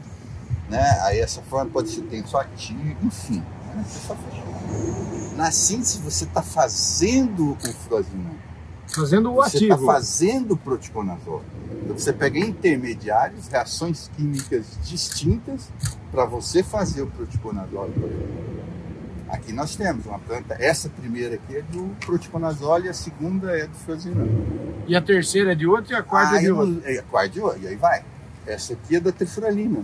Né? 0.67 0.81
Aí 1.03 1.19
essa 1.19 1.39
forma 1.43 1.69
pode 1.69 1.89
ser 1.89 2.01
tensoativo, 2.01 2.97
enfim, 3.03 3.43
né? 3.75 3.85
você 3.87 4.07
só 4.07 4.15
fechou. 4.15 5.35
Na 5.37 5.51
síntese, 5.51 5.99
você 5.99 6.23
está 6.23 6.41
fazendo 6.41 7.51
o 7.51 7.73
furosinam. 7.83 8.39
Fazendo 8.87 9.31
o 9.31 9.35
Você 9.35 9.57
está 9.57 9.75
ativo. 9.75 9.85
fazendo 9.85 10.53
o 10.55 10.57
proticonazole. 10.57 11.45
Então 11.83 11.95
você 11.95 12.11
pega 12.11 12.39
intermediários, 12.39 13.47
reações 13.47 14.09
químicas 14.17 14.65
distintas 14.83 15.69
para 16.11 16.25
você 16.25 16.63
fazer 16.63 17.03
o 17.03 17.07
proticonazole. 17.07 17.93
Aqui 19.29 19.53
nós 19.53 19.75
temos 19.75 20.05
uma 20.07 20.17
planta, 20.19 20.55
essa 20.59 20.89
primeira 20.89 21.35
aqui 21.35 21.57
é 21.57 21.61
do 21.61 21.95
proticonazole 22.05 22.87
e 22.87 22.89
a 22.89 22.93
segunda 22.93 23.51
é 23.57 23.67
do 23.67 23.75
furosinam. 23.75 24.27
E 24.87 24.95
a 24.95 25.01
terceira 25.01 25.51
é 25.51 25.55
de 25.55 25.67
outro 25.67 25.93
e 25.93 25.95
a 25.95 26.01
quarta 26.01 26.35
é 26.35 26.37
Aí 26.39 26.45
de 26.45 26.51
outro. 26.51 26.81
é, 26.83 26.97
a 26.97 27.03
quarta 27.03 27.29
de 27.29 27.39
outro, 27.39 27.59
e 27.61 27.67
aí 27.67 27.75
vai. 27.75 28.03
Essa 28.47 28.73
aqui 28.73 28.95
é 28.95 28.99
da 28.99 29.11
trifuralina. 29.11 29.81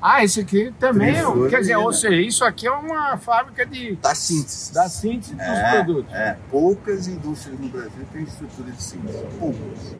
Ah, 0.00 0.22
esse 0.22 0.40
aqui 0.40 0.72
também 0.78 1.08
é. 1.08 1.14
Trifuralina. 1.14 1.48
Quer 1.48 1.60
dizer, 1.60 1.76
ou 1.76 1.90
seja, 1.92 2.20
isso 2.20 2.44
aqui 2.44 2.66
é 2.66 2.70
uma 2.70 3.16
fábrica 3.16 3.64
de, 3.64 3.96
Da 3.96 4.14
síntese. 4.14 4.74
da 4.74 4.88
síntese 4.90 5.32
dos 5.34 5.42
É, 5.42 5.70
produtos. 5.82 6.12
é. 6.12 6.36
Poucas 6.50 7.08
indústrias 7.08 7.58
no 7.58 7.68
Brasil 7.70 8.06
têm 8.12 8.22
estrutura 8.24 8.70
de 8.72 8.82
síntese. 8.82 9.24
Poucas. 9.38 9.96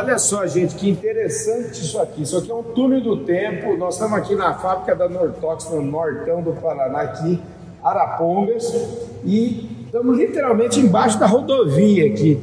Olha 0.00 0.18
só, 0.18 0.46
gente, 0.46 0.76
que 0.76 0.88
interessante 0.88 1.82
isso 1.82 2.00
aqui. 2.00 2.22
Isso 2.22 2.38
aqui 2.38 2.50
é 2.50 2.54
um 2.54 2.62
túnel 2.62 3.02
do 3.02 3.18
tempo. 3.18 3.76
Nós 3.76 3.94
estamos 3.94 4.16
aqui 4.16 4.34
na 4.34 4.54
fábrica 4.54 4.96
da 4.96 5.06
Nortox, 5.10 5.68
no 5.68 5.82
nortão 5.82 6.40
do 6.40 6.52
Paraná, 6.52 7.02
aqui, 7.02 7.38
Arapongas, 7.84 8.74
e 9.22 9.68
estamos 9.84 10.16
literalmente 10.16 10.80
embaixo 10.80 11.20
da 11.20 11.26
rodovia 11.26 12.06
aqui, 12.06 12.40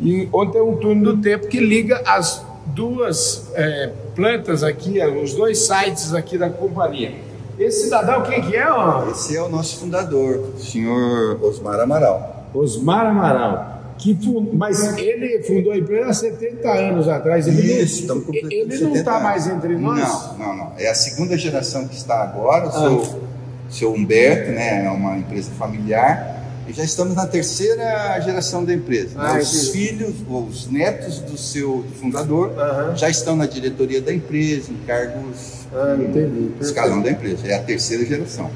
e 0.00 0.28
onde 0.32 0.52
tem 0.52 0.62
um 0.62 0.76
túnel 0.76 1.16
do 1.16 1.20
tempo 1.20 1.48
que 1.48 1.58
liga 1.58 2.00
as 2.06 2.46
duas 2.66 3.50
é, 3.54 3.90
plantas 4.14 4.62
aqui, 4.62 5.00
os 5.04 5.34
dois 5.34 5.58
sites 5.58 6.14
aqui 6.14 6.38
da 6.38 6.48
companhia. 6.48 7.12
Esse 7.58 7.84
cidadão, 7.86 8.22
quem 8.22 8.40
que 8.40 8.56
é? 8.56 8.70
Ó? 8.70 9.10
Esse 9.10 9.36
é 9.36 9.42
o 9.42 9.48
nosso 9.48 9.80
fundador, 9.80 10.52
o 10.54 10.58
senhor 10.60 11.42
Osmar 11.42 11.80
Amaral. 11.80 12.46
Osmar 12.54 13.06
Amaral. 13.06 13.79
Que 14.00 14.14
fun- 14.14 14.50
Mas 14.54 14.96
ele 14.98 15.42
fundou 15.42 15.72
a 15.72 15.76
empresa 15.78 16.08
há 16.08 16.12
70 16.14 16.70
anos 16.72 17.06
atrás. 17.08 17.46
Ele 17.46 17.62
não- 17.74 17.80
Isso, 17.82 18.06
completando 18.06 18.52
Ele 18.54 18.64
não 18.64 18.78
70 18.78 18.98
está 18.98 19.20
mais 19.20 19.46
entre 19.46 19.76
nós? 19.76 19.98
Não, 20.00 20.38
não, 20.38 20.56
não. 20.56 20.72
É 20.78 20.88
a 20.88 20.94
segunda 20.94 21.36
geração 21.36 21.86
que 21.86 21.94
está 21.96 22.22
agora, 22.22 22.66
o 22.66 22.68
Ah. 22.68 22.72
seu, 22.72 23.20
seu 23.68 23.92
Humberto, 23.92 24.52
né? 24.52 24.86
É 24.86 24.90
uma 24.90 25.18
empresa 25.18 25.50
familiar. 25.58 26.38
E 26.66 26.72
já 26.72 26.84
estamos 26.84 27.14
na 27.16 27.26
terceira 27.26 28.18
geração 28.20 28.64
da 28.64 28.72
empresa. 28.72 29.10
Ah, 29.16 29.34
né? 29.34 29.40
Os 29.40 29.68
filhos, 29.70 30.14
ou 30.28 30.44
os 30.44 30.70
netos 30.70 31.18
do 31.18 31.36
seu 31.36 31.84
fundador, 32.00 32.54
Aham. 32.56 32.96
já 32.96 33.10
estão 33.10 33.34
na 33.36 33.44
diretoria 33.46 34.00
da 34.00 34.14
empresa, 34.14 34.70
em 34.70 34.86
cargos 34.86 35.66
Ah, 35.74 35.96
entendi. 36.00 36.52
escalão 36.60 37.02
da 37.02 37.10
empresa. 37.10 37.46
É 37.48 37.54
a 37.56 37.60
terceira 37.62 38.04
geração. 38.06 38.48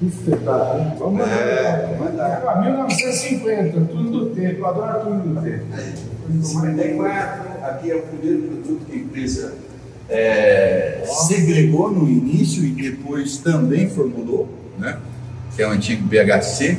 Que 0.00 0.06
espetáculo. 0.06 0.80
hein? 0.82 0.92
Vamos 0.98 1.20
É, 1.20 1.26
mandar. 1.26 1.86
vamos 1.98 2.10
mandar. 2.10 2.42
Ah, 2.48 2.60
1950, 2.62 3.80
tudo 3.92 4.10
do 4.10 4.26
tempo. 4.34 4.58
Eu 4.60 4.66
adoro 4.66 5.00
tudo 5.04 5.34
do 5.34 5.40
tempo. 5.42 5.64
54, 6.42 7.64
aqui 7.64 7.90
é 7.90 7.96
o 7.96 8.02
primeiro 8.02 8.42
produto 8.48 8.86
que 8.86 8.92
a 8.92 8.96
empresa 8.96 9.54
é, 10.08 11.02
segregou 11.06 11.90
no 11.90 12.08
início 12.08 12.64
e 12.64 12.70
depois 12.70 13.38
também 13.38 13.88
formulou, 13.88 14.48
né? 14.78 14.96
que 15.54 15.62
é 15.62 15.66
o 15.68 15.70
antigo 15.70 16.06
BHC, 16.06 16.78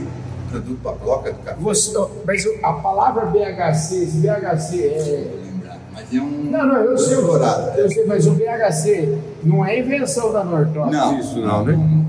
produto 0.49 0.79
para 0.81 0.91
bloca 0.93 1.31
do 1.33 1.39
café. 1.39 1.57
Você, 1.59 1.93
mas 2.25 2.45
a 2.63 2.73
palavra 2.73 3.25
BHC, 3.27 4.03
esse 4.03 4.17
BHC 4.17 4.83
é. 4.83 5.31
Lembrar, 5.45 5.79
Mas 5.93 6.13
é 6.13 6.19
um 6.21 6.29
Não, 6.49 6.65
não, 6.67 6.75
eu 6.77 6.97
sei, 6.97 7.15
dourado. 7.17 7.77
eu 7.79 7.89
sei, 7.91 8.05
mas 8.05 8.25
o 8.25 8.31
BHC 8.31 9.17
não 9.43 9.65
é 9.65 9.79
invenção 9.79 10.31
da 10.33 10.43
Nortox. 10.43 10.91
Não, 10.91 11.19
isso, 11.19 11.39
não, 11.39 11.65
não. 11.65 12.05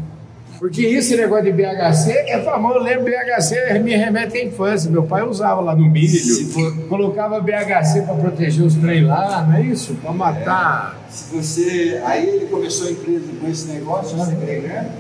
Porque 0.62 0.86
esse 0.86 1.16
negócio 1.16 1.46
de 1.46 1.50
BHC 1.50 2.12
é 2.12 2.40
famoso. 2.44 2.76
Eu 2.76 2.82
lembro 2.84 3.06
BHC, 3.06 3.80
me 3.80 3.96
remete 3.96 4.38
à 4.38 4.44
infância. 4.44 4.88
Meu 4.88 5.02
pai 5.02 5.24
usava 5.24 5.60
lá 5.60 5.74
no 5.74 5.90
milho. 5.90 6.46
for... 6.52 6.72
Colocava 6.88 7.40
BHC 7.40 8.02
para 8.02 8.14
proteger 8.14 8.64
os 8.64 8.76
trem 8.76 9.04
lá, 9.04 9.44
não 9.44 9.56
é 9.56 9.62
isso? 9.62 9.92
Para 9.94 10.12
matar. 10.12 11.00
É, 11.08 11.10
se 11.10 11.34
você. 11.34 12.00
Aí 12.04 12.28
ele 12.28 12.46
começou 12.46 12.86
a 12.86 12.92
empresa 12.92 13.24
com 13.40 13.50
esse 13.50 13.72
negócio, 13.72 14.16
segregando. 14.24 14.90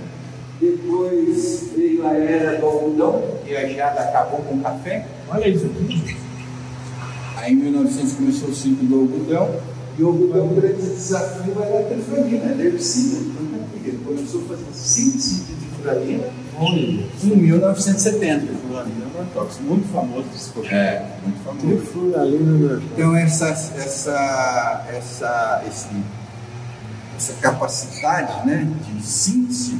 Depois 0.60 1.70
veio 1.76 2.08
a 2.08 2.12
era 2.12 2.58
do 2.58 2.66
algodão, 2.66 3.22
e 3.46 3.56
a 3.56 3.68
geada 3.68 4.00
acabou 4.00 4.40
com 4.40 4.56
o 4.56 4.60
café. 4.62 5.06
Olha 5.28 5.46
isso 5.46 5.66
aqui. 5.66 6.16
Aí 7.36 7.52
em 7.52 7.56
1900 7.56 8.14
começou 8.14 8.48
o 8.48 8.54
ciclo 8.54 8.84
do 8.84 9.00
algodão, 9.02 9.60
e 9.96 10.02
o 10.02 10.08
algodão, 10.08 10.44
o 10.44 10.54
grande 10.56 10.82
desafio 10.82 11.54
era 11.62 11.78
a 11.78 11.82
trifranina, 11.84 12.50
era 12.50 12.64
herbicida. 12.64 13.30
Ele 13.84 13.98
começou 14.14 14.42
a 14.42 14.44
fazer 14.48 14.64
síntese 14.72 15.42
de 15.44 15.54
trifranina 15.54 16.24
em 16.60 17.36
1970. 17.36 18.52
Muito 19.62 19.92
famoso 19.92 20.26
esse 20.34 20.50
projeto. 20.50 20.74
É, 20.74 21.06
muito 21.24 21.44
famoso. 21.44 21.66
Trifranina. 21.66 22.82
Então 22.92 23.16
essa, 23.16 23.48
essa, 23.48 24.86
essa, 24.90 25.64
esse, 25.68 25.88
essa 27.16 27.32
capacidade 27.40 28.46
né, 28.46 28.68
de 28.86 29.06
síntese 29.06 29.78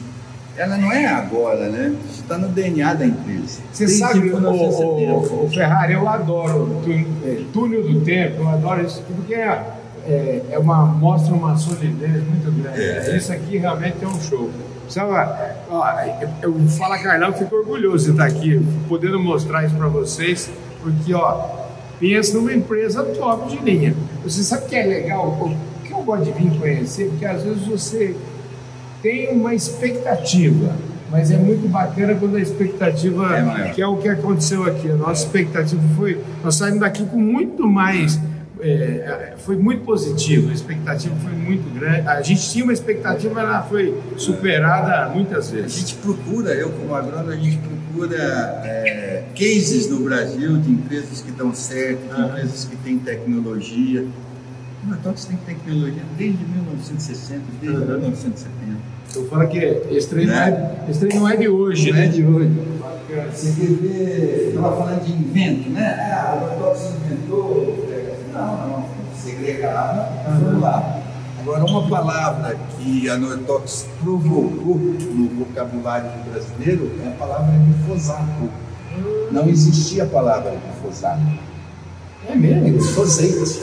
ela 0.57 0.77
não 0.77 0.93
é 0.93 1.07
agora, 1.07 1.69
né? 1.71 1.97
Está 2.11 2.37
no 2.37 2.49
DNA 2.49 2.93
da 2.93 3.07
empresa. 3.07 3.63
Você 3.73 3.87
Desde 3.87 3.99
sabe, 3.99 4.31
o, 4.31 4.37
o, 4.37 5.45
o, 5.47 5.51
Ferrari, 5.51 5.95
eu 5.95 6.07
adoro 6.07 6.83
é, 7.25 7.43
túnel 7.53 7.83
do 7.83 8.03
tempo, 8.03 8.43
eu 8.43 8.49
adoro 8.49 8.85
isso, 8.85 9.03
porque 9.17 9.35
é, 9.35 9.65
é, 10.07 10.43
é 10.51 10.59
uma, 10.59 10.85
mostra 10.87 11.35
uma 11.35 11.57
solidez 11.57 12.25
muito 12.27 12.51
grande. 12.63 12.81
É. 12.81 13.17
Isso 13.17 13.33
aqui 13.33 13.59
realmente 13.59 13.97
é 14.03 14.09
um 14.09 14.21
show. 14.21 14.51
Precisava, 14.85 15.57
ó, 15.71 15.87
eu, 16.21 16.29
eu 16.43 16.69
falo 16.69 16.95
a 16.95 16.99
Carlão, 16.99 17.29
eu 17.29 17.35
fico 17.35 17.57
orgulhoso 17.57 18.07
de 18.07 18.11
estar 18.13 18.27
aqui, 18.27 18.61
podendo 18.89 19.19
mostrar 19.19 19.65
isso 19.65 19.75
para 19.75 19.89
vocês, 19.89 20.51
porque, 20.83 21.15
ó, 21.15 21.63
pensa 21.99 22.35
numa 22.35 22.53
empresa 22.53 23.03
top 23.03 23.49
de 23.49 23.63
linha. 23.63 23.95
Você 24.25 24.43
sabe 24.43 24.67
que 24.67 24.77
é 24.77 24.85
legal? 24.85 25.29
O 25.29 25.83
que 25.85 25.93
eu 25.93 26.03
gosto 26.03 26.25
de 26.25 26.33
vir 26.33 26.59
conhecer, 26.59 27.09
porque 27.11 27.25
às 27.25 27.43
vezes 27.43 27.67
você 27.67 28.17
tem 29.03 29.33
uma 29.33 29.55
expectativa, 29.55 30.75
mas 31.11 31.31
é 31.31 31.37
muito 31.37 31.69
bacana 31.69 32.15
quando 32.15 32.37
a 32.37 32.41
expectativa, 32.41 33.37
é 33.37 33.71
que 33.71 33.83
é 33.83 33.87
o 33.87 33.97
que 33.99 34.09
aconteceu 34.09 34.65
aqui, 34.65 34.91
a 34.91 34.97
nossa 34.97 35.25
expectativa 35.25 35.83
foi, 35.97 36.21
nós 36.43 36.55
saímos 36.57 36.81
daqui 36.81 37.05
com 37.05 37.19
muito 37.19 37.67
mais, 37.67 38.19
é, 38.63 39.35
foi 39.39 39.57
muito 39.57 39.85
positivo, 39.85 40.51
a 40.51 40.53
expectativa 40.53 41.15
foi 41.17 41.33
muito 41.33 41.69
grande, 41.79 42.07
a 42.07 42.23
gente 42.23 42.51
tinha 42.51 42.65
uma 42.65 42.73
expectativa, 42.73 43.41
ela 43.41 43.63
foi 43.63 44.01
superada 44.17 45.09
muitas 45.11 45.51
vezes. 45.51 45.77
A 45.77 45.81
gente 45.81 45.95
procura, 45.97 46.53
eu 46.53 46.71
como 46.71 46.95
agrônomo, 46.95 47.31
a 47.31 47.37
gente 47.37 47.59
procura 47.59 48.17
é, 48.65 49.25
cases 49.35 49.91
no 49.91 50.01
Brasil 50.01 50.59
de 50.59 50.71
empresas 50.71 51.21
que 51.21 51.33
dão 51.33 51.53
certo, 51.55 52.15
de 52.15 52.21
empresas 52.21 52.65
que 52.65 52.77
têm 52.77 52.99
tecnologia, 52.99 54.07
o 54.83 54.87
Matox 54.89 55.27
tem 55.27 55.37
tecnologia 55.39 56.03
desde 56.19 56.45
1960, 56.45 57.41
desde 57.61 57.79
uhum. 57.79 57.87
1970. 57.87 58.93
Eu 59.15 59.29
falo 59.29 59.47
que 59.49 59.59
esse 59.59 60.09
trem 60.09 60.27
não, 60.27 60.35
é, 60.35 60.85
esse 60.89 61.01
trem 61.01 61.21
não 61.21 61.29
é 61.29 61.37
de 61.37 61.49
hoje, 61.49 61.91
não 61.91 61.99
né? 61.99 62.07
é 62.07 62.09
de 62.09 62.25
hoje. 62.25 62.51
Você 63.31 63.51
ver, 63.51 64.49
estava 64.49 64.77
falando 64.77 65.05
de 65.05 65.13
invento, 65.13 65.69
né? 65.71 65.97
Ah, 66.13 66.35
o. 66.41 67.02
Agora, 71.41 71.65
uma 71.65 71.89
palavra 71.89 72.57
que 72.79 73.11
a 73.11 73.19
Nortox 73.19 73.89
provocou 74.01 74.77
no 74.77 75.29
vocabulário 75.45 76.11
brasileiro 76.31 76.93
é 77.05 77.09
a 77.09 77.11
palavra 77.13 77.53
glifosato. 77.53 78.51
Não 79.33 79.49
existia 79.49 80.05
a 80.05 80.07
palavra 80.07 80.53
glifosato. 80.53 81.21
É 82.29 82.35
mesmo? 82.37 82.79
Glifosato. 82.79 83.61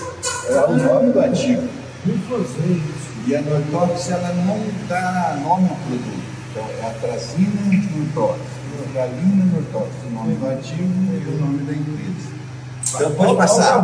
Era 0.50 0.70
o 0.70 0.78
nome 0.78 1.14
do 1.14 1.20
ativo. 1.22 1.70
Glifosato. 2.06 3.10
E 3.28 3.36
a 3.36 3.42
Nortox 3.42 4.10
ela 4.10 4.34
não 4.34 4.60
dá 4.90 5.40
nome 5.42 5.70
ao 5.70 5.76
produto. 5.76 6.30
Então 6.52 6.66
é 6.82 6.88
atrazina 6.88 7.62
Nortox, 7.96 8.40
galina 8.94 9.46
Nortox, 9.46 9.88
o 10.06 10.10
nome 10.14 10.36
do 10.36 10.48
ativo 10.50 10.84
e 10.84 11.28
o 11.30 11.40
nome 11.40 11.60
da 11.60 11.74
empresa. 11.74 12.39
Então 12.96 13.12
pode 13.12 13.36
passar. 13.36 13.84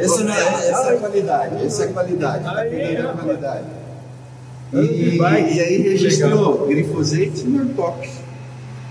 Essa, 0.00 0.24
não 0.24 0.34
é, 0.34 0.40
essa 0.40 0.90
é 0.90 0.94
a 0.94 0.98
qualidade, 0.98 1.66
essa 1.66 1.84
é 1.84 1.86
a 1.86 1.92
qualidade, 1.92 2.38
está 2.38 2.62
pegando 2.62 3.08
a 3.08 3.12
qualidade. 3.12 3.64
E, 4.72 5.16
e, 5.16 5.60
aí 5.60 5.82
registrou 5.82 6.66
glifosate 6.66 7.44
Nortox. 7.44 8.08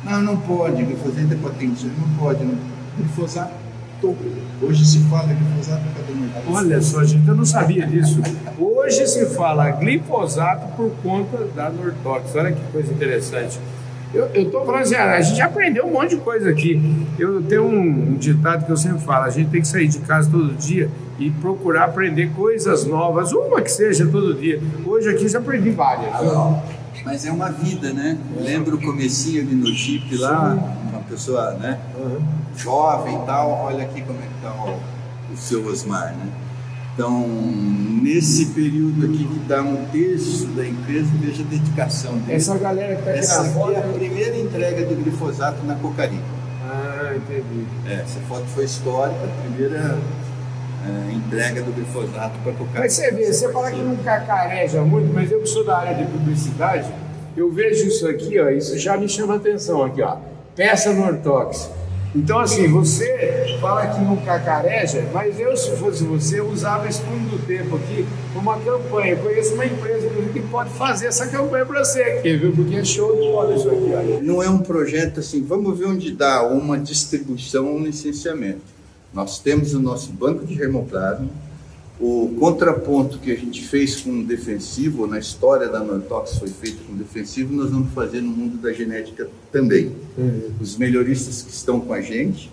Não, 0.03 0.21
não 0.21 0.37
pode, 0.37 0.83
glifosate 0.83 1.33
é 1.33 1.35
patente, 1.35 1.85
não 1.85 2.17
pode. 2.17 2.43
Não. 2.43 2.57
Glifosato 2.97 3.53
Hoje 4.61 4.85
se 4.85 4.99
fala 5.09 5.27
glifosato 5.27 5.83
por 5.83 6.55
Olha 6.55 6.81
só, 6.81 7.03
gente, 7.03 7.27
eu 7.27 7.35
não 7.35 7.45
sabia 7.45 7.85
disso. 7.85 8.21
Hoje 8.57 9.05
se 9.07 9.25
fala 9.27 9.69
glifosato 9.71 10.67
por 10.77 10.89
conta 11.03 11.45
da 11.53 11.69
Nortox. 11.69 12.33
Olha 12.35 12.53
que 12.53 12.61
coisa 12.71 12.93
interessante. 12.93 13.59
Eu 14.11 14.27
estou 14.33 14.65
falando 14.65 14.81
assim, 14.81 14.95
a 14.95 15.21
gente 15.21 15.39
aprendeu 15.39 15.85
um 15.85 15.91
monte 15.91 16.15
de 16.15 16.17
coisa 16.17 16.49
aqui. 16.49 16.81
Eu 17.17 17.43
tenho 17.43 17.63
um, 17.63 18.11
um, 18.11 18.13
ditado 18.15 18.65
que 18.65 18.71
eu 18.71 18.77
sempre 18.77 18.99
falo: 18.99 19.25
a 19.25 19.29
gente 19.29 19.51
tem 19.51 19.61
que 19.61 19.67
sair 19.67 19.87
de 19.87 19.99
casa 19.99 20.29
todo 20.31 20.51
dia 20.55 20.89
e 21.19 21.29
procurar 21.29 21.85
aprender 21.85 22.31
coisas 22.31 22.85
novas, 22.85 23.31
uma 23.31 23.61
que 23.61 23.71
seja 23.71 24.07
todo 24.07 24.33
dia. 24.33 24.59
Hoje 24.83 25.09
aqui 25.09 25.27
já 25.27 25.37
aprendi 25.37 25.69
várias. 25.69 26.11
Ah, 26.11 26.63
mas 27.05 27.25
é 27.25 27.31
uma 27.31 27.51
vida, 27.51 27.93
né? 27.93 28.17
Lembro 28.39 28.77
o 28.77 28.81
comecinho 28.81 29.41
ali 29.41 29.53
no 29.53 29.67
Jeep 29.67 30.17
lá, 30.17 30.57
uma 30.91 31.01
pessoa, 31.01 31.51
né? 31.51 31.79
Jovem 32.57 33.15
e 33.15 33.25
tal, 33.25 33.51
olha 33.51 33.83
aqui 33.83 34.01
como 34.01 34.17
é 34.19 34.23
que 34.23 34.41
tá 34.41 34.51
o, 34.51 35.33
o 35.33 35.37
seu 35.37 35.65
Osmar, 35.67 36.15
né? 36.15 36.31
Então, 36.99 37.25
nesse 38.03 38.47
período 38.47 39.05
aqui 39.05 39.25
que 39.25 39.39
dá 39.47 39.61
um 39.61 39.85
terço 39.85 40.47
da 40.47 40.67
empresa, 40.67 41.07
veja 41.21 41.43
a 41.43 41.45
dedicação 41.45 42.17
dele. 42.17 42.33
Essa 42.33 42.57
galera 42.57 42.93
que 42.93 42.99
está 42.99 43.11
aqui 43.11 43.19
Essa 43.19 43.41
aqui 43.43 43.73
é 43.73 43.77
a 43.77 43.81
primeira 43.83 44.37
entrega 44.37 44.85
de 44.85 44.95
glifosato 44.95 45.65
na 45.65 45.75
Cocaria. 45.75 46.19
Ah, 46.69 47.13
entendi. 47.15 47.65
É, 47.87 48.01
essa 48.01 48.19
foto 48.27 48.43
foi 48.47 48.65
histórica, 48.65 49.17
a 49.23 49.41
primeira 49.43 49.97
é, 50.85 51.13
entrega 51.13 51.61
do 51.63 51.71
glifosato 51.71 52.37
para 52.43 52.51
Cocaria. 52.51 52.81
Mas 52.81 52.91
você 52.91 53.11
vê, 53.11 53.31
você 53.31 53.49
fala 53.49 53.71
que 53.71 53.81
não 53.81 53.95
cacareja 53.95 54.81
muito, 54.81 55.13
mas 55.13 55.31
eu 55.31 55.39
que 55.39 55.47
sou 55.47 55.63
da 55.63 55.77
área 55.77 55.95
de 55.95 56.03
publicidade, 56.03 56.91
eu 57.37 57.49
vejo 57.49 57.87
isso 57.87 58.09
aqui, 58.09 58.37
ó, 58.41 58.49
isso 58.49 58.77
já 58.77 58.97
me 58.97 59.07
chama 59.07 59.37
atenção 59.37 59.83
aqui, 59.83 60.01
ó. 60.01 60.17
Peça 60.53 60.91
no 60.91 61.05
Ortox 61.05 61.69
então, 62.15 62.39
assim, 62.39 62.67
você 62.67 63.57
fala 63.61 63.85
que 63.87 64.01
não 64.01 64.17
cacareja, 64.17 65.07
mas 65.13 65.39
eu, 65.39 65.55
se 65.55 65.75
fosse 65.75 66.03
você, 66.03 66.41
usava 66.41 66.87
esse 66.87 67.01
fundo 67.01 67.37
do 67.37 67.45
tempo 67.45 67.75
aqui 67.75 68.05
como 68.33 68.49
uma 68.49 68.59
campanha. 68.59 69.13
Eu 69.13 69.17
conheço 69.17 69.53
uma 69.53 69.65
empresa 69.65 70.09
que 70.33 70.39
pode 70.41 70.71
fazer 70.71 71.07
essa 71.07 71.27
campanha 71.27 71.65
para 71.65 71.83
você 71.83 72.01
aqui, 72.01 72.35
viu? 72.35 72.51
Porque 72.51 72.75
é 72.75 72.83
show 72.83 73.15
de 73.15 73.27
bola 73.27 73.55
isso 73.55 73.69
aqui. 73.69 73.93
Olha. 73.93 74.21
Não 74.21 74.41
é 74.41 74.49
um 74.49 74.57
projeto 74.57 75.19
assim, 75.19 75.43
vamos 75.43 75.77
ver 75.77 75.85
onde 75.85 76.11
dá 76.11 76.43
uma 76.47 76.79
distribuição, 76.79 77.75
um 77.75 77.83
licenciamento. 77.83 78.61
Nós 79.13 79.37
temos 79.39 79.73
o 79.75 79.79
nosso 79.79 80.11
banco 80.11 80.45
de 80.45 80.55
germoplasma, 80.55 81.27
o 81.99 82.33
contraponto 82.39 83.19
que 83.19 83.29
a 83.29 83.35
gente 83.35 83.67
fez 83.67 83.99
com 83.99 84.21
o 84.21 84.23
defensivo, 84.23 85.05
na 85.05 85.19
história 85.19 85.67
da 85.67 85.79
Nortox 85.79 86.37
foi 86.37 86.47
feito 86.47 86.77
com 86.87 86.95
defensivo, 86.95 87.53
nós 87.53 87.69
vamos 87.69 87.93
fazer 87.93 88.21
no 88.21 88.29
mundo 88.29 88.57
da 88.57 88.71
genética 88.71 89.27
também. 89.51 89.91
Uhum. 90.17 90.51
Os 90.61 90.77
melhoristas 90.77 91.41
que 91.41 91.51
estão 91.51 91.81
com 91.81 91.91
a 91.91 92.01
gente 92.01 92.49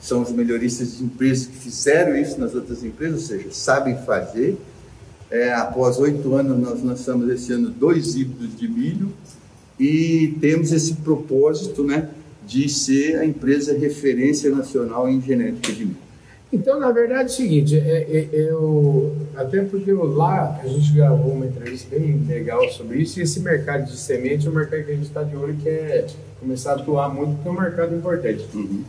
são 0.00 0.22
os 0.22 0.32
melhoristas 0.32 0.98
de 0.98 1.04
empresas 1.04 1.46
que 1.46 1.56
fizeram 1.56 2.16
isso 2.16 2.40
nas 2.40 2.54
outras 2.54 2.82
empresas, 2.82 3.22
ou 3.22 3.26
seja, 3.26 3.50
sabem 3.52 3.96
fazer. 4.04 4.56
É, 5.30 5.52
após 5.52 5.98
oito 5.98 6.34
anos, 6.34 6.58
nós 6.58 6.82
lançamos 6.82 7.28
esse 7.30 7.52
ano 7.52 7.70
dois 7.70 8.16
híbridos 8.16 8.56
de 8.56 8.66
milho 8.66 9.12
e 9.78 10.36
temos 10.40 10.72
esse 10.72 10.94
propósito 10.94 11.84
né, 11.84 12.08
de 12.46 12.68
ser 12.68 13.18
a 13.18 13.24
empresa 13.24 13.76
referência 13.78 14.50
nacional 14.50 15.08
em 15.08 15.20
genética 15.20 15.72
de 15.72 15.84
milho. 15.84 16.07
Então, 16.50 16.80
na 16.80 16.90
verdade, 16.90 17.22
é 17.22 17.26
o 17.26 17.28
seguinte, 17.28 17.78
é, 17.78 18.06
é, 18.10 18.28
eu, 18.32 19.14
até 19.36 19.62
porque 19.62 19.90
eu, 19.90 20.04
lá 20.14 20.58
a 20.62 20.66
gente 20.66 20.92
gravou 20.92 21.32
uma 21.32 21.44
entrevista 21.44 21.94
bem 21.94 22.24
legal 22.26 22.66
sobre 22.70 22.98
isso, 23.02 23.20
e 23.20 23.22
esse 23.22 23.40
mercado 23.40 23.84
de 23.84 23.96
semente 23.98 24.46
é 24.46 24.50
um 24.50 24.54
mercado 24.54 24.82
que 24.84 24.90
a 24.90 24.94
gente 24.94 25.06
está 25.06 25.22
de 25.22 25.36
olho 25.36 25.54
que 25.56 25.68
é 25.68 26.06
começar 26.40 26.72
a 26.72 26.76
atuar 26.76 27.12
muito, 27.14 27.34
porque 27.34 27.48
é 27.48 27.52
um 27.52 27.60
mercado 27.60 27.94
importante. 27.94 28.46
Uhum. 28.54 28.82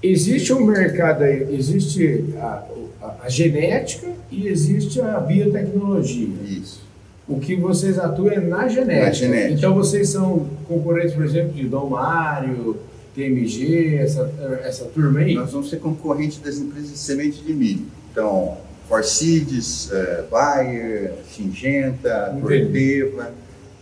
Existe 0.00 0.52
um 0.52 0.64
mercado, 0.64 1.24
existe 1.24 2.24
a, 2.38 2.64
a, 3.02 3.14
a, 3.24 3.28
genética 3.28 4.06
e 4.30 4.46
existe 4.46 5.00
a 5.00 5.18
biotecnologia. 5.18 6.28
Isso. 6.44 6.88
O 7.28 7.40
que 7.40 7.56
vocês 7.56 7.98
atuam 7.98 8.30
é 8.30 8.40
na 8.40 8.68
genética. 8.68 9.06
Na 9.06 9.12
genética. 9.12 9.52
Então, 9.52 9.74
vocês 9.74 10.08
são 10.08 10.48
concorrentes, 10.66 11.12
por 11.12 11.24
exemplo, 11.24 11.52
de 11.52 11.68
Dom 11.68 11.90
Mário, 11.90 12.76
TMG, 13.14 13.96
essa, 13.96 14.32
essa 14.64 14.84
turma 14.86 15.20
aí? 15.20 15.34
Nós 15.34 15.52
vamos 15.52 15.70
ser 15.70 15.78
concorrentes 15.78 16.38
das 16.38 16.58
empresas 16.58 16.90
de 16.90 16.98
semente 16.98 17.42
de 17.42 17.52
milho. 17.52 17.86
Então, 18.10 18.58
Forcides, 18.88 19.90
uh, 19.90 20.28
Bayer, 20.30 21.14
Singenta, 21.30 22.36
Corteva. 22.40 23.32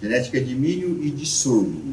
Genética 0.00 0.40
de 0.40 0.54
milho 0.54 1.00
e 1.02 1.10
de. 1.10 1.26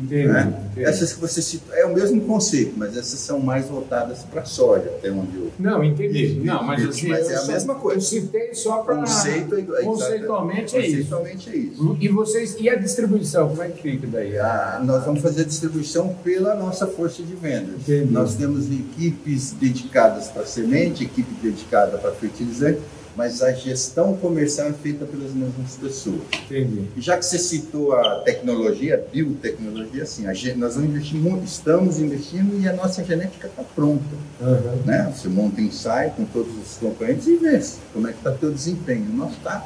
Entendi, 0.06 0.28
né? 0.28 0.54
Essas 0.78 1.14
que 1.14 1.20
você 1.20 1.42
citou, 1.42 1.74
é 1.76 1.86
o 1.86 1.94
mesmo 1.96 2.22
conceito, 2.22 2.74
mas 2.78 2.96
essas 2.96 3.20
são 3.20 3.40
mais 3.40 3.66
voltadas 3.68 4.20
para 4.32 4.46
soja, 4.46 4.86
até 4.98 5.10
onde 5.12 5.36
eu. 5.36 5.52
Não, 5.58 5.84
entendi. 5.84 6.40
Não, 6.44 6.64
mas, 6.64 6.86
assim, 6.88 7.08
mas 7.08 7.30
é 7.32 7.36
a 7.36 7.40
só- 7.40 7.52
mesma 7.52 7.76
coisa. 7.76 7.98
Eu 7.98 8.02
citei 8.02 8.54
só 8.54 8.78
para. 8.84 8.98
Conceito 8.98 9.56
é- 9.56 9.84
Conceitualmente 9.84 10.76
é 10.76 10.80
isso. 10.82 10.90
Conceitualmente 11.10 11.50
é 11.50 11.56
isso. 11.56 11.98
E 12.00 12.08
vocês. 12.10 12.56
E 12.60 12.70
a 12.70 12.76
distribuição, 12.76 13.50
como 13.50 13.64
é 13.64 13.70
que 13.70 13.82
fica 13.82 14.06
daí? 14.06 14.38
Ah, 14.38 14.80
nós 14.86 15.04
vamos 15.04 15.22
fazer 15.22 15.42
a 15.42 15.46
distribuição 15.46 16.10
pela 16.24 16.54
nossa 16.54 16.86
força 16.86 17.24
de 17.24 17.34
vendas. 17.34 17.82
Entendi. 17.88 18.12
Nós 18.14 18.36
temos 18.36 18.66
equipes 18.72 19.52
dedicadas 19.60 20.28
para 20.28 20.46
semente, 20.46 21.04
equipe 21.04 21.34
dedicada 21.42 21.98
para 21.98 22.12
fertilizante, 22.12 22.80
mas 23.16 23.42
a 23.42 23.52
gestão 23.54 24.16
comercial 24.18 24.68
é 24.70 24.74
feita 24.74 25.06
pelas 25.06 25.32
mesmas 25.34 25.76
pessoas. 25.80 26.22
Entendi. 26.46 26.86
E 26.96 27.02
já 27.02 27.18
que 27.18 27.26
você 27.26 27.38
citou 27.40 27.94
a 27.94 28.20
tecnologia, 28.22 28.96
a 28.96 28.98
biotecnologia, 28.98 30.04
assim, 30.04 30.28
a 30.28 30.34
gen- 30.34 30.56
nós 30.58 30.76
vamos 30.76 30.90
investir 30.90 31.18
muito, 31.20 31.46
estamos 31.46 32.00
investindo 32.00 32.60
e 32.62 32.68
a 32.68 32.74
nossa 32.74 33.04
genética 33.04 33.48
está 33.48 33.64
pronta. 33.64 34.04
Aham. 34.42 34.76
Né? 34.86 35.14
Você 35.16 35.28
monta 35.30 35.62
um 35.62 35.66
ensaio 35.66 36.12
com 36.12 36.26
todos 36.26 36.52
os 36.58 36.78
componentes 36.78 37.28
e 37.28 37.36
vê 37.38 37.62
como 37.94 38.08
é 38.08 38.12
que 38.12 38.18
está 38.18 38.32
teu 38.32 38.52
desempenho. 38.52 39.06
O 39.12 39.16
nosso 39.16 39.34
está 39.38 39.66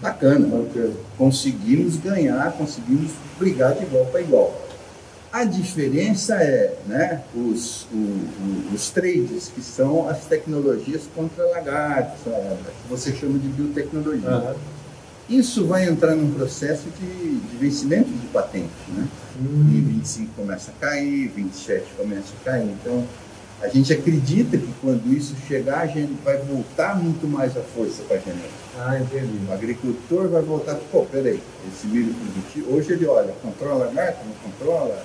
bacana. 0.00 0.48
Conseguimos 1.16 1.96
ganhar, 1.96 2.52
conseguimos 2.52 3.12
brigar 3.38 3.74
de 3.74 3.84
igual 3.84 4.06
para 4.06 4.20
igual. 4.20 4.66
A 5.32 5.44
diferença 5.44 6.34
é 6.42 6.76
né, 6.88 7.22
os, 7.36 7.86
o- 7.92 8.74
os 8.74 8.90
trades, 8.90 9.48
que 9.54 9.62
são 9.62 10.08
as 10.08 10.24
tecnologias 10.24 11.02
contra 11.14 11.44
lagartos, 11.50 12.26
a- 12.26 12.56
que 12.82 12.88
você 12.88 13.12
chama 13.12 13.38
de 13.38 13.46
biotecnologia. 13.48 14.28
Aham. 14.28 14.56
Isso 15.28 15.64
vai 15.66 15.88
entrar 15.88 16.16
num 16.16 16.32
processo 16.32 16.88
de, 16.98 17.36
de 17.38 17.56
vencimento 17.56 18.08
de 18.10 18.26
patente. 18.28 18.68
Né? 18.88 19.06
Hum. 19.40 19.70
E 19.72 19.80
25 19.80 20.32
começa 20.34 20.72
a 20.72 20.74
cair, 20.84 21.28
27 21.28 21.84
começa 21.96 22.32
a 22.40 22.44
cair. 22.44 22.68
Então, 22.68 23.06
a 23.62 23.68
gente 23.68 23.92
acredita 23.92 24.58
que 24.58 24.68
quando 24.80 25.06
isso 25.16 25.36
chegar, 25.46 25.82
a 25.82 25.86
gente 25.86 26.12
vai 26.24 26.38
voltar 26.38 26.96
muito 27.00 27.28
mais 27.28 27.56
a 27.56 27.60
força 27.60 28.02
para 28.08 28.16
a 28.16 28.18
genética. 28.18 28.50
Ah, 28.76 28.98
entendi. 28.98 29.38
O 29.48 29.52
agricultor 29.52 30.28
vai 30.28 30.42
voltar, 30.42 30.74
pô, 30.90 31.04
peraí, 31.04 31.40
esse 31.72 31.86
milho 31.86 32.12
produtivo, 32.12 32.74
hoje 32.74 32.92
ele 32.94 33.06
olha, 33.06 33.32
controla 33.40 33.86
a 33.86 33.92
marca, 33.92 34.18
não 34.24 34.50
controla, 34.50 35.00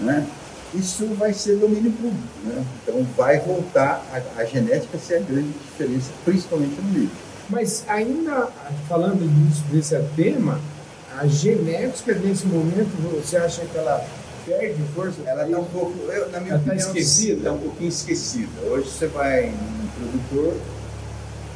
né? 0.00 0.26
Isso 0.74 1.06
vai 1.14 1.32
ser 1.32 1.56
domínio 1.56 1.90
público, 1.92 2.28
né? 2.44 2.62
Então 2.82 3.06
vai 3.16 3.38
voltar, 3.40 4.04
a, 4.12 4.40
a 4.40 4.44
genética 4.44 4.98
ser 4.98 5.16
a 5.16 5.20
grande 5.20 5.48
diferença, 5.48 6.10
principalmente 6.24 6.74
no 6.80 6.90
milho. 6.90 7.10
Mas 7.48 7.84
ainda 7.88 8.48
falando 8.86 9.26
disso, 9.26 9.64
desse 9.70 9.98
tema, 10.14 10.60
a 11.18 11.26
genética 11.26 12.14
nesse 12.14 12.46
momento, 12.46 12.90
você 13.18 13.38
acha 13.38 13.64
que 13.64 13.78
ela 13.78 14.06
perde 14.44 14.82
força? 14.94 15.22
Ela 15.24 15.46
está 15.46 15.58
um 15.58 15.64
pouco, 15.64 15.94
eu, 16.10 16.30
na 16.30 16.40
minha 16.40 16.54
Ela 16.54 16.62
tá 16.62 16.70
opinião, 16.72 16.88
esquecida? 16.88 17.38
Está 17.38 17.52
um 17.52 17.58
pouquinho 17.58 17.88
esquecida. 17.88 18.60
Hoje 18.70 18.90
você 18.90 19.06
vai 19.06 19.46
num 19.46 19.88
produtor, 19.98 20.54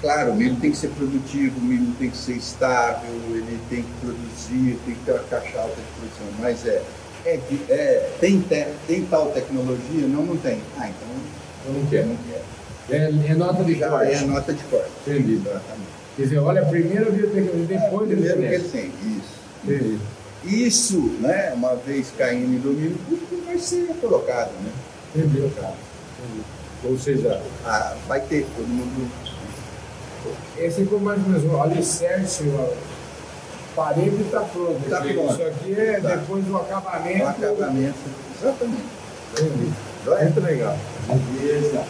claro, 0.00 0.32
o 0.32 0.36
milho 0.36 0.56
tem 0.56 0.70
que 0.70 0.76
ser 0.76 0.88
produtivo, 0.88 1.58
o 1.58 1.62
milho 1.62 1.94
tem 1.98 2.10
que 2.10 2.16
ser 2.16 2.32
estável, 2.32 3.10
ele 3.28 3.60
tem 3.68 3.82
que 3.82 3.92
produzir, 4.00 4.78
tem 4.86 4.94
que 4.94 5.04
ter 5.04 5.12
uma 5.12 5.22
caixa 5.24 5.58
alta 5.58 5.76
de 5.76 5.86
produção, 5.98 6.26
mas 6.40 6.66
é, 6.66 6.82
é, 7.24 7.40
é 7.68 8.10
tem, 8.20 8.40
te, 8.40 8.66
tem 8.86 9.04
tal 9.06 9.26
tecnologia? 9.32 10.06
Não, 10.08 10.22
não 10.24 10.36
tem. 10.36 10.60
Ah, 10.78 10.88
então 10.88 11.08
Eu 11.66 11.72
não 11.80 11.86
quero. 11.86 12.08
não 12.08 12.16
quero. 12.16 12.52
É, 12.90 13.30
é 13.30 13.34
nota 13.34 13.64
de 13.64 13.78
Já 13.78 13.88
corte. 13.88 14.12
é 14.12 14.20
nota 14.22 14.52
de 14.52 14.64
corte. 14.64 14.90
Entendi. 15.06 15.34
Exatamente. 15.34 15.92
Quer 16.16 16.22
dizer, 16.22 16.38
olha, 16.38 16.64
primeiro 16.66 17.08
a 17.08 17.10
biotecnologia, 17.10 17.78
depois 17.78 18.10
É, 18.10 18.14
a 18.14 18.32
primeiro 18.32 18.62
que 18.64 18.68
tem, 18.68 18.92
isso. 19.16 19.40
Entendi. 19.64 19.98
Isso, 20.44 20.98
né, 21.20 21.52
uma 21.54 21.76
vez 21.76 22.08
caindo 22.18 22.52
em 22.52 22.58
domínio 22.58 22.98
público, 23.08 23.36
vai 23.46 23.58
ser 23.58 23.86
colocado, 24.00 24.50
né? 24.62 24.72
Entendi. 25.14 25.36
Colocado. 25.36 25.74
Entendi. 26.18 26.44
Ou 26.84 26.98
seja, 26.98 27.40
Ah, 27.64 27.96
vai 28.08 28.20
ter, 28.20 28.44
todo 28.56 28.66
mundo 28.66 29.08
esse 30.58 30.84
foi 30.84 31.00
mais 31.00 31.20
ou 31.22 31.28
menos 31.28 31.44
o 31.44 31.60
alicerce, 31.60 32.44
parede 33.74 34.22
está 34.22 34.40
pronto. 34.40 34.88
Tá 34.90 35.00
pronto. 35.00 35.32
Isso 35.32 35.42
aqui 35.42 35.80
é 35.80 36.00
Tá. 36.00 36.16
depois 36.16 36.44
do 36.44 36.56
acabamento. 36.56 37.24
O 37.24 37.28
acabamento, 37.28 37.98
exatamente. 38.40 38.84
Entendi. 39.32 39.72
Muito 40.04 40.40
legal. 40.40 40.76
Beleza. 41.08 41.84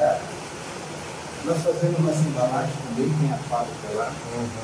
É. 0.00 0.18
Nós 1.44 1.58
fazemos 1.58 1.98
umas 1.98 2.16
embalagens 2.26 2.72
também, 2.88 3.12
tem 3.20 3.32
a 3.32 3.36
fábrica 3.36 3.88
lá. 3.96 4.10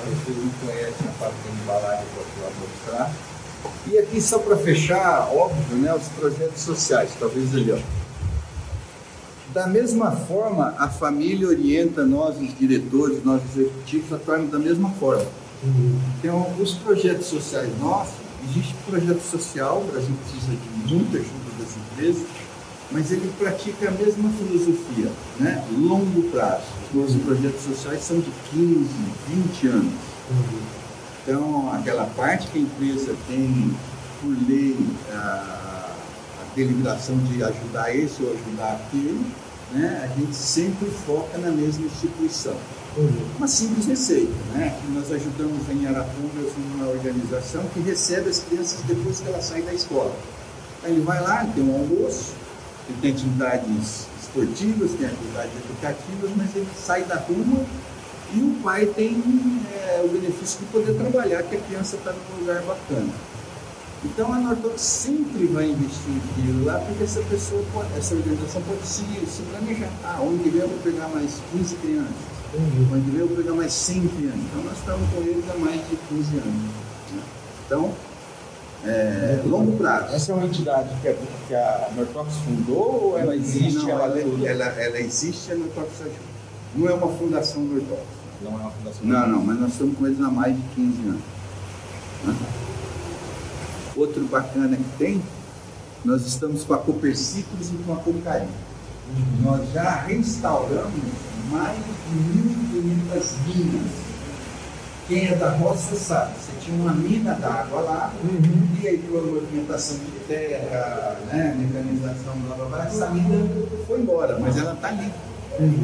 Vocês 0.06 0.36
não 0.38 0.50
conhecem 0.66 1.08
a 1.08 1.12
fábrica 1.12 1.50
de 1.52 1.60
embalagem, 1.62 2.04
eu 2.16 2.24
vou 2.24 2.44
lá 2.44 2.50
mostrar. 2.60 3.10
E 3.86 3.98
aqui, 3.98 4.20
só 4.20 4.38
para 4.38 4.56
fechar, 4.56 5.28
óbvio, 5.34 5.76
né, 5.76 5.92
os 5.94 6.08
projetos 6.08 6.62
sociais, 6.62 7.10
talvez 7.20 7.52
ali, 7.54 7.72
ó. 7.72 7.99
Da 9.52 9.66
mesma 9.66 10.12
forma, 10.12 10.74
a 10.78 10.88
família 10.88 11.48
orienta 11.48 12.06
nós, 12.06 12.40
os 12.40 12.56
diretores, 12.56 13.24
nós 13.24 13.42
executivos, 13.52 14.12
atuarmos 14.12 14.50
da 14.50 14.58
mesma 14.58 14.90
forma. 14.90 15.26
Então, 16.18 16.54
os 16.58 16.74
projetos 16.74 17.26
sociais 17.26 17.68
nossos, 17.80 18.14
existe 18.48 18.74
projeto 18.88 19.20
social, 19.20 19.82
o 19.82 19.92
Brasil 19.92 20.14
precisa 20.22 20.52
de 20.52 20.94
muita 20.94 21.18
ajuda 21.18 21.50
das 21.58 21.76
empresas, 21.76 22.26
mas 22.92 23.10
ele 23.12 23.30
pratica 23.38 23.88
a 23.88 23.90
mesma 23.90 24.30
filosofia, 24.30 25.10
né? 25.38 25.64
longo 25.76 26.22
prazo. 26.30 26.64
Os 26.94 27.14
projetos 27.16 27.62
sociais 27.62 28.02
são 28.02 28.20
de 28.20 28.30
15, 28.50 28.88
20 29.28 29.66
anos. 29.68 29.92
Então, 31.22 31.72
aquela 31.72 32.06
parte 32.06 32.48
que 32.48 32.58
a 32.58 32.62
empresa 32.62 33.14
tem, 33.28 33.72
por 34.20 34.34
lei, 34.48 34.76
a, 35.12 35.16
a 35.16 35.59
deliberação 36.54 37.16
de 37.18 37.42
ajudar 37.42 37.94
esse 37.94 38.22
ou 38.22 38.32
ajudar 38.32 38.72
aquele, 38.74 39.24
né? 39.72 40.10
a 40.10 40.20
gente 40.20 40.34
sempre 40.34 40.90
foca 40.90 41.38
na 41.38 41.50
mesma 41.50 41.86
instituição 41.86 42.56
uma 43.36 43.46
simples 43.46 43.86
receita, 43.86 44.32
né? 44.52 44.76
Nós 44.92 45.12
ajudamos 45.12 45.68
em 45.68 45.86
Arapongas 45.86 46.52
uma 46.74 46.88
organização 46.88 47.62
que 47.72 47.80
recebe 47.80 48.28
as 48.28 48.40
crianças 48.40 48.80
depois 48.82 49.20
que 49.20 49.28
elas 49.28 49.44
saem 49.44 49.64
da 49.64 49.72
escola. 49.72 50.14
Aí 50.82 50.92
ele 50.92 51.02
vai 51.02 51.20
lá, 51.20 51.46
tem 51.54 51.62
um 51.62 51.72
almoço, 51.72 52.32
ele 52.88 52.98
tem 53.00 53.12
atividades 53.12 54.06
esportivas, 54.20 54.90
tem 54.92 55.06
atividades 55.06 55.52
educativas, 55.64 56.30
mas 56.36 56.56
ele 56.56 56.68
sai 56.76 57.04
da 57.04 57.18
turma 57.18 57.64
e 58.34 58.40
o 58.40 58.60
pai 58.62 58.86
tem 58.86 59.22
é, 59.72 60.02
o 60.04 60.08
benefício 60.08 60.58
de 60.60 60.66
poder 60.66 60.94
trabalhar, 60.94 61.42
que 61.44 61.56
a 61.56 61.60
criança 61.60 61.96
está 61.96 62.12
num 62.12 62.40
lugar 62.40 62.62
bacana. 62.62 63.12
Então 64.02 64.32
a 64.32 64.38
Nortox 64.38 64.80
sempre 64.80 65.46
vai 65.46 65.68
investir 65.68 66.12
dinheiro 66.36 66.64
lá, 66.64 66.78
porque 66.78 67.04
essa 67.04 67.20
pessoa, 67.22 67.62
pode, 67.72 67.92
essa 67.98 68.14
organização 68.14 68.62
pode 68.62 68.86
se, 68.86 69.02
se 69.26 69.42
planejar. 69.42 69.90
Ah, 70.02 70.18
onde 70.22 70.48
vem 70.48 70.62
eu 70.62 70.68
vou 70.68 70.78
pegar 70.78 71.08
mais 71.08 71.38
15 71.52 71.76
crianças. 71.76 72.14
Onde 72.54 73.10
vem 73.10 73.20
eu 73.20 73.28
vou 73.28 73.36
pegar 73.36 73.52
mais 73.52 73.72
100 73.72 74.08
crianças. 74.08 74.40
Então 74.40 74.64
nós 74.64 74.78
estamos 74.78 75.10
com 75.10 75.20
eles 75.20 75.44
há 75.50 75.58
mais 75.58 75.80
de 75.88 75.96
15 76.08 76.36
anos. 76.38 76.44
né? 77.12 77.22
Então, 77.66 77.92
é, 78.86 79.42
longo 79.44 79.76
prazo. 79.76 80.14
Essa 80.14 80.32
é 80.32 80.34
uma 80.34 80.46
entidade 80.46 80.88
que 81.02 81.08
a, 81.08 81.14
que 81.46 81.54
a 81.54 81.90
Nortox 81.94 82.32
fundou 82.36 83.10
ou 83.10 83.18
ela 83.18 83.36
existe? 83.36 83.74
Não, 83.80 83.90
ela, 83.90 84.18
ela, 84.18 84.48
ela, 84.48 84.64
ela 84.64 84.98
existe, 84.98 85.52
a 85.52 85.56
Nortox 85.56 86.00
ajuda. 86.00 86.30
Não 86.74 86.88
é 86.88 86.94
uma 86.94 87.08
fundação 87.08 87.62
Nortox. 87.62 88.00
não 88.40 88.52
é 88.52 88.62
uma 88.62 88.70
fundação. 88.70 89.00
Não, 89.02 89.28
não, 89.28 89.44
mas 89.44 89.60
nós 89.60 89.72
estamos 89.72 89.98
com 89.98 90.06
eles 90.06 90.20
há 90.22 90.30
mais 90.30 90.56
de 90.56 90.62
15 90.74 91.08
anos. 91.08 91.20
né? 92.24 92.36
Outro 93.96 94.24
bacana 94.26 94.76
que 94.76 94.98
tem, 94.98 95.22
nós 96.04 96.26
estamos 96.26 96.64
com 96.64 96.74
a 96.74 96.78
Coperciclos 96.78 97.70
e 97.70 97.76
com 97.84 97.92
a 97.92 97.96
Cocaí. 97.96 98.48
Nós 99.42 99.72
já 99.72 100.02
restauramos 100.02 100.90
mais 101.50 101.76
de 101.76 103.12
1.500 103.12 103.54
minas. 103.54 104.10
Quem 105.08 105.26
é 105.26 105.34
da 105.34 105.50
roça 105.50 105.96
sabe, 105.96 106.34
você 106.38 106.52
tinha 106.60 106.80
uma 106.80 106.92
mina 106.94 107.34
d'água 107.34 107.80
lá, 107.80 108.14
e 108.80 108.86
aí 108.86 108.98
pela 108.98 109.20
movimentação 109.20 109.98
de 109.98 110.20
terra, 110.28 111.18
né, 111.32 111.56
mecanização, 111.58 112.32
blá 112.46 112.54
blá 112.54 112.66
blá, 112.66 112.86
essa 112.86 113.10
mina 113.10 113.48
foi 113.88 114.00
embora, 114.00 114.38
mas 114.38 114.56
ela 114.56 114.74
está 114.74 114.86
ali. 114.86 115.12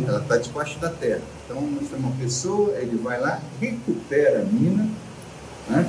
Ela 0.06 0.20
está 0.20 0.36
debaixo 0.36 0.78
da 0.78 0.90
terra. 0.90 1.22
Então 1.44 1.60
nós 1.60 1.88
temos 1.88 2.04
uma 2.04 2.12
pessoa, 2.12 2.70
ele 2.78 2.96
vai 2.98 3.20
lá, 3.20 3.40
recupera 3.60 4.42
a 4.42 4.44
mina, 4.44 4.88
né? 5.68 5.86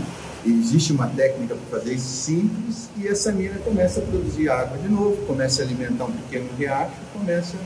Existe 0.47 0.93
uma 0.93 1.07
técnica 1.07 1.55
para 1.55 1.79
fazer 1.79 1.95
isso 1.95 2.07
simples 2.07 2.89
e 2.97 3.05
essa 3.05 3.33
mina 3.33 3.60
começa 3.60 3.99
a 3.99 4.03
produzir 4.03 4.47
água 4.49 4.77
de 4.77 4.88
novo, 4.88 5.17
começa 5.25 5.62
a 5.62 5.65
alimentar 5.65 6.05
um 6.05 6.12
pequeno 6.12 6.49
riacho, 6.57 6.95
começa 7.12 7.57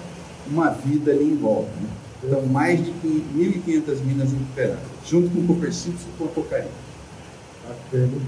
uma 0.48 0.70
vida 0.72 1.12
ali 1.12 1.26
em 1.26 1.36
volta. 1.36 1.70
Né? 1.80 1.89
Então 2.24 2.46
mais 2.48 2.84
de 2.84 2.91
1.500 2.91 4.04
minas 4.04 4.32
recuperadas, 4.32 4.80
junto 5.06 5.30
com 5.30 5.41
o 5.41 5.48
Copercípio 5.48 6.00
e 6.20 6.28
cocaína. 6.30 6.67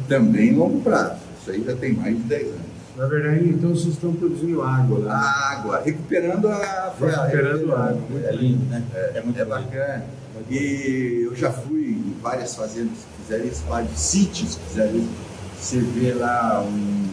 Também 0.08 0.50
em 0.50 0.56
longo 0.56 0.82
prazo, 0.82 1.22
isso 1.42 1.50
aí 1.50 1.64
já 1.64 1.76
tem 1.76 1.94
mais 1.94 2.16
de 2.16 2.24
10 2.24 2.48
anos. 2.48 2.73
Na 2.96 3.08
verdade, 3.08 3.50
então 3.50 3.72
vocês 3.72 3.96
estão 3.96 4.14
produzindo 4.14 4.62
água 4.62 5.00
lá. 5.00 5.16
A 5.16 5.52
água, 5.52 5.82
recuperando 5.84 6.48
a 6.48 6.94
Recuperando 7.00 7.74
a 7.74 7.86
água. 7.86 8.20
É 8.24 8.32
lindo, 8.32 8.66
né? 8.66 8.84
É, 8.94 9.22
muito 9.22 9.40
É 9.40 9.46
bacana. 9.46 10.06
E 10.50 11.24
eu 11.26 11.36
já 11.36 11.52
fui 11.52 11.92
em 11.92 12.16
várias 12.22 12.56
fazendas 12.56 12.98
que 12.98 13.24
fizeram 13.24 13.46
isso, 13.46 13.64
vários 13.68 14.00
sítios 14.00 14.56
que 14.56 14.66
fizeram 14.70 14.96
isso. 14.98 15.10
Você 15.60 15.80
vê 15.80 16.14
lá 16.14 16.62
um, 16.62 17.08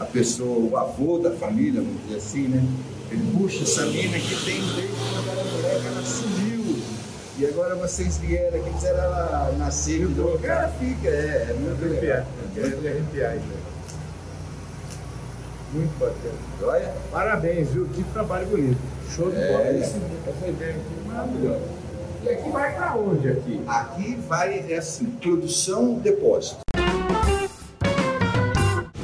a 0.00 0.04
pessoa, 0.04 0.58
o 0.58 0.76
avô 0.76 1.18
da 1.18 1.30
família, 1.32 1.80
vamos 1.80 2.02
dizer 2.04 2.16
assim, 2.16 2.48
né? 2.48 2.64
Ele, 3.10 3.30
puxa, 3.36 3.62
essa 3.62 3.86
mina 3.86 4.18
que 4.18 4.44
tem 4.44 4.60
desde 4.74 4.94
quando 4.96 5.30
era 5.30 5.44
moleque, 5.44 5.86
ela 5.86 6.02
sumiu. 6.02 6.76
E 7.38 7.46
agora 7.46 7.76
vocês 7.76 8.16
vieram 8.18 8.58
aqui, 8.58 8.72
fizeram 8.74 8.98
ela 8.98 9.54
nascer. 9.58 10.06
O 10.06 10.38
cara 10.38 10.68
fica, 10.80 11.08
é, 11.08 11.48
é 11.50 11.56
muito 11.60 11.84
legal. 11.84 12.26
Quero 12.54 12.80
me 12.80 12.88
arrepiar, 12.88 13.34
né? 13.34 13.42
Muito 15.72 15.98
bacana. 15.98 16.72
Olha, 16.72 16.92
Parabéns, 17.10 17.68
viu? 17.70 17.86
Que 17.88 18.02
trabalho 18.04 18.46
bonito. 18.46 18.78
Show 19.14 19.30
de 19.30 19.36
É. 19.36 19.52
bola. 19.52 19.70
Esse- 19.72 19.96
essa 20.28 20.48
ideia 20.48 20.70
aqui 20.72 20.80
é 21.04 21.08
maravilhosa. 21.12 21.60
E 22.22 22.28
aqui 22.28 22.50
vai 22.50 22.74
pra 22.74 22.96
onde 22.96 23.28
aqui? 23.28 23.60
aqui 23.66 24.14
vai, 24.28 24.64
é 24.72 24.76
assim, 24.78 25.06
produção, 25.06 25.94
depósito. 25.94 26.65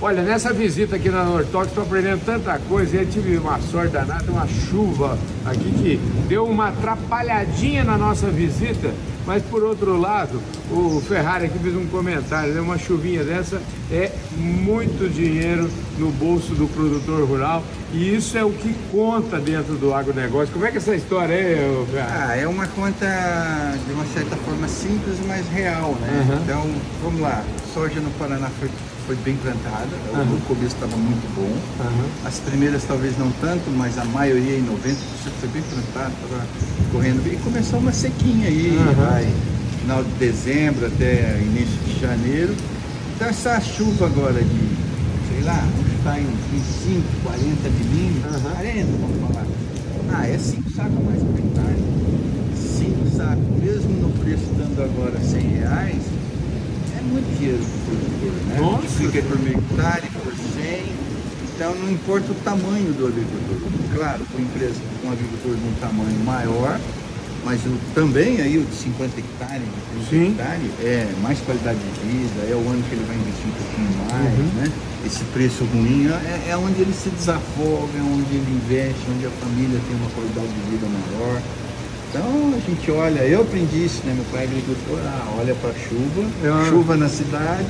Olha, 0.04 0.20
nessa 0.20 0.52
visita 0.52 0.96
aqui 0.96 1.08
na 1.08 1.22
Nortox, 1.22 1.68
estou 1.68 1.84
aprendendo 1.84 2.24
tanta 2.24 2.58
coisa. 2.58 2.96
Eu 2.96 3.06
tive 3.06 3.36
uma 3.36 3.60
sorte 3.60 3.92
danada, 3.92 4.32
uma 4.32 4.48
chuva 4.48 5.16
aqui 5.46 5.70
que 5.70 6.00
deu 6.26 6.44
uma 6.44 6.70
atrapalhadinha 6.70 7.84
na 7.84 7.96
nossa 7.96 8.26
visita. 8.26 8.92
Mas 9.24 9.44
por 9.44 9.62
outro 9.62 9.96
lado, 9.96 10.42
o 10.72 11.00
Ferrari 11.06 11.46
aqui 11.46 11.56
fez 11.56 11.76
um 11.76 11.86
comentário, 11.86 12.52
né? 12.52 12.60
uma 12.60 12.76
chuvinha 12.76 13.22
dessa 13.22 13.62
é 13.92 14.10
muito 14.36 15.08
dinheiro 15.08 15.70
no 15.96 16.10
bolso 16.10 16.52
do 16.54 16.66
produtor 16.66 17.24
rural 17.28 17.62
e 17.92 18.16
isso 18.16 18.36
é 18.36 18.44
o 18.44 18.50
que 18.50 18.74
conta 18.90 19.38
dentro 19.38 19.74
do 19.74 19.94
agronegócio. 19.94 20.52
Como 20.52 20.66
é 20.66 20.70
que 20.70 20.78
é 20.78 20.80
essa 20.80 20.96
história 20.96 21.34
é, 21.34 21.84
Ferrari? 21.92 22.12
Ah, 22.12 22.36
é 22.36 22.48
uma 22.48 22.66
conta 22.66 23.06
de 23.86 23.92
uma 23.92 24.04
certa 24.06 24.34
forma 24.34 24.66
simples, 24.66 25.18
mas 25.28 25.46
real, 25.50 25.94
né? 26.00 26.26
Uhum. 26.28 26.42
Então, 26.42 26.70
vamos 27.04 27.20
lá. 27.20 27.44
Soja 27.72 28.00
no 28.00 28.10
Paraná 28.18 28.50
foi, 28.58 28.68
foi 29.12 29.16
bem 29.24 29.36
plantada, 29.36 29.88
Uhum. 30.14 30.36
o 30.36 30.40
começo 30.48 30.74
estava 30.74 30.96
muito 30.96 31.34
bom. 31.36 31.52
Aham. 31.84 32.06
As 32.24 32.38
primeiras 32.40 32.82
talvez 32.84 33.18
não 33.18 33.30
tanto, 33.42 33.68
mas 33.76 33.98
a 33.98 34.04
maioria, 34.06 34.56
em 34.56 34.62
90%, 34.62 35.32
foi 35.40 35.48
bem 35.50 35.62
plantada, 35.62 36.12
estava 36.24 36.46
correndo 36.92 37.22
bem. 37.22 37.34
E 37.34 37.36
começou 37.36 37.78
uma 37.78 37.92
sequinha 37.92 38.48
aí, 38.48 38.74
Uhum. 38.78 38.94
vai, 38.94 39.28
final 39.80 40.02
de 40.02 40.10
dezembro 40.12 40.86
até 40.86 41.38
início 41.42 41.76
de 41.84 42.00
janeiro. 42.00 42.54
Então 43.14 43.28
essa 43.28 43.60
chuva 43.60 44.06
agora 44.06 44.40
de, 44.42 44.68
sei 45.28 45.42
lá, 45.44 45.60
vamos 45.76 45.92
chutar 45.92 46.18
em 46.18 46.26
25, 46.50 47.02
40 47.22 47.68
milímetros, 47.68 48.34
Uhum. 48.36 48.50
40, 48.50 48.86
vamos 48.98 49.32
falar. 49.34 49.46
Ah, 50.14 50.26
é 50.28 50.38
5 50.38 50.70
sacos 50.70 51.04
mais 51.04 51.20
por 51.22 51.38
hectare. 51.38 51.82
5 52.56 53.16
sacos, 53.16 53.44
mesmo 53.62 53.90
no 54.00 54.08
preço 54.24 54.44
dando 54.56 54.82
agora 54.82 55.20
100 55.20 55.40
reais, 55.58 56.02
é 56.98 57.02
muito 57.02 57.38
dinheiro 57.38 57.58
para 57.58 57.76
o 57.76 57.96
produtor, 57.96 58.32
né? 58.48 58.58
Nossa. 58.60 58.81
Multiplica 58.98 59.22
por 59.28 59.38
meio 59.40 59.58
hectare, 59.58 60.08
por 60.22 60.32
100. 60.34 60.92
Então 61.54 61.74
não 61.76 61.90
importa 61.90 62.30
o 62.30 62.34
tamanho 62.36 62.92
do 62.92 63.06
agricultor. 63.06 63.56
Claro, 63.94 64.20
com 64.32 64.38
empresa, 64.38 64.74
com 65.00 65.08
um 65.08 65.12
agricultor 65.12 65.54
de 65.56 65.64
um 65.68 65.74
tamanho 65.80 66.18
maior, 66.24 66.78
mas 67.44 67.60
o, 67.64 67.72
também 67.94 68.40
aí 68.40 68.58
o 68.58 68.64
de 68.64 68.74
50 68.74 69.20
hectares, 69.20 69.62
de 69.62 70.06
30 70.08 70.10
Sim. 70.10 70.30
hectares, 70.32 70.70
é 70.84 71.12
mais 71.22 71.38
qualidade 71.40 71.78
de 71.78 71.92
vida, 72.08 72.40
é 72.50 72.54
o 72.54 72.64
ano 72.68 72.82
que 72.88 72.94
ele 72.94 73.04
vai 73.06 73.16
investir 73.16 73.46
um 73.48 73.56
pouquinho 73.56 73.92
mais, 74.08 74.38
Uhum. 74.38 74.50
né? 74.60 74.66
Esse 75.06 75.24
preço 75.32 75.64
ruim 75.72 76.06
é, 76.08 76.50
é 76.52 76.56
onde 76.56 76.80
ele 76.80 76.94
se 76.94 77.10
desafoga, 77.10 77.96
é 77.98 78.02
onde 78.02 78.32
ele 78.32 78.60
investe, 78.64 79.00
onde 79.10 79.26
a 79.26 79.30
família 79.42 79.80
tem 79.88 79.96
uma 79.96 80.10
qualidade 80.10 80.48
de 80.48 80.62
vida 80.70 80.86
maior. 80.86 81.40
Então 82.12 82.52
a 82.54 82.60
gente 82.70 82.90
olha, 82.90 83.20
eu 83.20 83.40
aprendi 83.40 83.86
isso, 83.86 84.06
né? 84.06 84.12
Meu 84.14 84.24
pai 84.30 84.42
é 84.42 84.44
agricultor, 84.44 84.98
ah, 85.02 85.34
olha 85.38 85.54
para 85.54 85.70
chuva, 85.72 86.28
Ah. 86.44 86.66
chuva 86.68 86.94
na 86.94 87.08
cidade, 87.08 87.64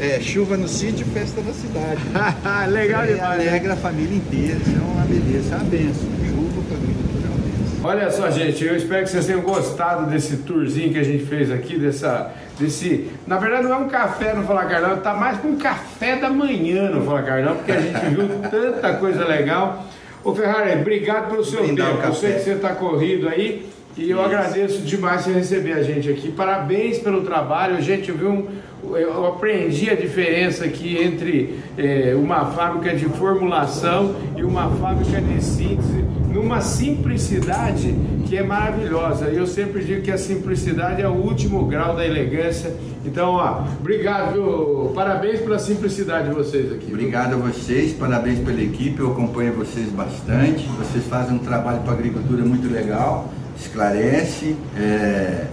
é, 0.00 0.18
chuva 0.20 0.56
no 0.56 0.66
sítio, 0.66 1.04
festa 1.12 1.42
na 1.42 1.52
cidade. 1.52 2.00
né? 2.08 2.66
Legal 2.68 3.06
demais. 3.06 3.40
alegra 3.40 3.74
a 3.74 3.76
família 3.76 4.16
inteira, 4.16 4.56
isso 4.56 4.70
é 4.74 4.80
uma 4.82 5.04
beleza, 5.04 5.54
é 5.54 5.58
uma 5.58 5.64
benção. 5.64 6.08
Chuva 6.26 6.62
para 6.66 6.76
agricultura 6.78 7.24
é 7.24 7.28
uma 7.28 7.36
benção. 7.36 7.84
Olha 7.84 8.10
só, 8.10 8.30
gente, 8.30 8.64
eu 8.64 8.74
espero 8.74 9.04
que 9.04 9.10
vocês 9.10 9.26
tenham 9.26 9.42
gostado 9.42 10.06
desse 10.10 10.38
tourzinho 10.38 10.90
que 10.90 10.98
a 10.98 11.04
gente 11.04 11.26
fez 11.26 11.50
aqui, 11.50 11.78
dessa, 11.78 12.30
desse... 12.58 13.10
Na 13.26 13.36
verdade, 13.36 13.64
não 13.64 13.72
é 13.74 13.76
um 13.76 13.88
café 13.88 14.32
no 14.32 14.44
Fala 14.44 14.64
Carlão, 14.64 14.96
tá 14.96 15.12
mais 15.12 15.36
com 15.40 15.48
um 15.48 15.56
café 15.56 16.16
da 16.16 16.30
manhã 16.30 16.88
no 16.88 17.04
Fala 17.04 17.22
Carlão, 17.22 17.56
porque 17.56 17.72
a 17.72 17.80
gente 17.82 18.00
viu 18.06 18.26
tanta 18.50 18.94
coisa 18.94 19.26
legal. 19.26 19.84
Ô 20.24 20.34
Ferrari, 20.34 20.80
obrigado 20.80 21.28
pelo 21.28 21.44
seu 21.44 21.62
Brindar 21.62 21.92
tempo. 21.92 22.06
Eu 22.06 22.14
sei 22.14 22.32
que 22.32 22.40
você 22.40 22.52
está 22.52 22.74
corrido 22.74 23.28
aí 23.28 23.66
e 23.94 24.10
eu 24.10 24.22
agradeço 24.22 24.80
demais 24.80 25.22
você 25.22 25.32
receber 25.32 25.74
a 25.74 25.82
gente 25.82 26.08
aqui. 26.10 26.32
Parabéns 26.32 26.98
pelo 26.98 27.20
trabalho. 27.20 27.80
Gente, 27.82 28.08
eu 28.08 28.16
vi 28.16 28.24
um... 28.24 28.48
Eu 28.82 29.26
aprendi 29.26 29.90
a 29.90 29.94
diferença 29.94 30.64
aqui 30.64 30.96
entre 30.96 31.58
eh, 31.76 32.14
uma 32.16 32.46
fábrica 32.46 32.94
de 32.94 33.06
formulação 33.06 34.14
e 34.36 34.42
uma 34.42 34.68
fábrica 34.76 35.20
de 35.20 35.42
síntese 35.42 36.04
numa 36.34 36.60
simplicidade 36.60 37.94
que 38.26 38.36
é 38.36 38.42
maravilhosa. 38.42 39.30
E 39.30 39.36
eu 39.36 39.46
sempre 39.46 39.84
digo 39.84 40.02
que 40.02 40.10
a 40.10 40.18
simplicidade 40.18 41.00
é 41.00 41.08
o 41.08 41.12
último 41.12 41.64
grau 41.66 41.94
da 41.94 42.04
elegância. 42.04 42.74
Então, 43.04 43.34
ó, 43.34 43.64
obrigado, 43.78 44.32
viu? 44.32 44.92
Parabéns 44.94 45.40
pela 45.40 45.60
simplicidade 45.60 46.28
de 46.28 46.34
vocês 46.34 46.72
aqui. 46.72 46.86
Obrigado 46.88 47.34
a 47.34 47.36
vocês, 47.36 47.92
parabéns 47.92 48.40
pela 48.40 48.60
equipe, 48.60 48.98
eu 48.98 49.12
acompanho 49.12 49.52
vocês 49.52 49.88
bastante. 49.90 50.68
Vocês 50.78 51.06
fazem 51.06 51.36
um 51.36 51.38
trabalho 51.38 51.80
para 51.82 51.92
a 51.92 51.94
agricultura 51.94 52.44
muito 52.44 52.70
legal, 52.70 53.30
esclarece, 53.56 54.56
é, 54.76 55.46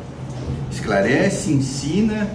esclarece, 0.72 1.52
ensina 1.54 2.28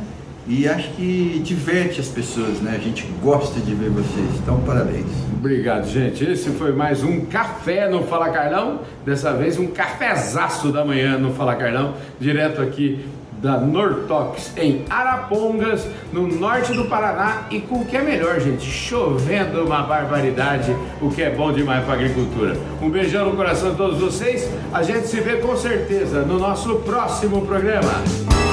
e 0.48 0.68
acho 0.68 0.90
que 0.90 1.40
diverte 1.44 2.00
as 2.00 2.08
pessoas, 2.08 2.60
né? 2.60 2.74
A 2.76 2.80
gente 2.80 3.04
gosta 3.22 3.58
de 3.60 3.74
ver 3.74 3.90
vocês, 3.90 4.30
então 4.42 4.60
parabéns. 4.60 5.06
Obrigado, 5.34 5.88
gente. 5.88 6.24
Esse 6.24 6.50
foi 6.50 6.72
mais 6.72 7.02
um 7.02 7.24
café 7.26 7.88
no 7.88 8.04
Fala 8.04 8.30
Carlão. 8.30 8.80
Dessa 9.04 9.32
vez 9.32 9.58
um 9.58 9.66
cafezaço 9.66 10.70
da 10.70 10.84
manhã 10.84 11.18
no 11.18 11.32
Fala 11.32 11.54
Carlão, 11.56 11.94
direto 12.20 12.62
aqui 12.62 13.04
da 13.42 13.58
Nortox 13.58 14.52
em 14.56 14.84
Arapongas, 14.88 15.86
no 16.12 16.26
norte 16.26 16.72
do 16.72 16.86
Paraná 16.86 17.42
e 17.50 17.60
com 17.60 17.80
o 17.80 17.84
que 17.84 17.96
é 17.96 18.02
melhor, 18.02 18.40
gente, 18.40 18.64
chovendo 18.64 19.64
uma 19.64 19.82
barbaridade, 19.82 20.74
o 21.00 21.10
que 21.10 21.22
é 21.22 21.30
bom 21.30 21.52
demais 21.52 21.84
para 21.84 21.94
agricultura. 21.94 22.56
Um 22.80 22.88
beijão 22.88 23.26
no 23.26 23.36
coração 23.36 23.72
de 23.72 23.76
todos 23.76 23.98
vocês. 23.98 24.48
A 24.72 24.82
gente 24.82 25.06
se 25.06 25.20
vê 25.20 25.36
com 25.36 25.56
certeza 25.56 26.22
no 26.22 26.38
nosso 26.38 26.76
próximo 26.76 27.44
programa. 27.44 28.45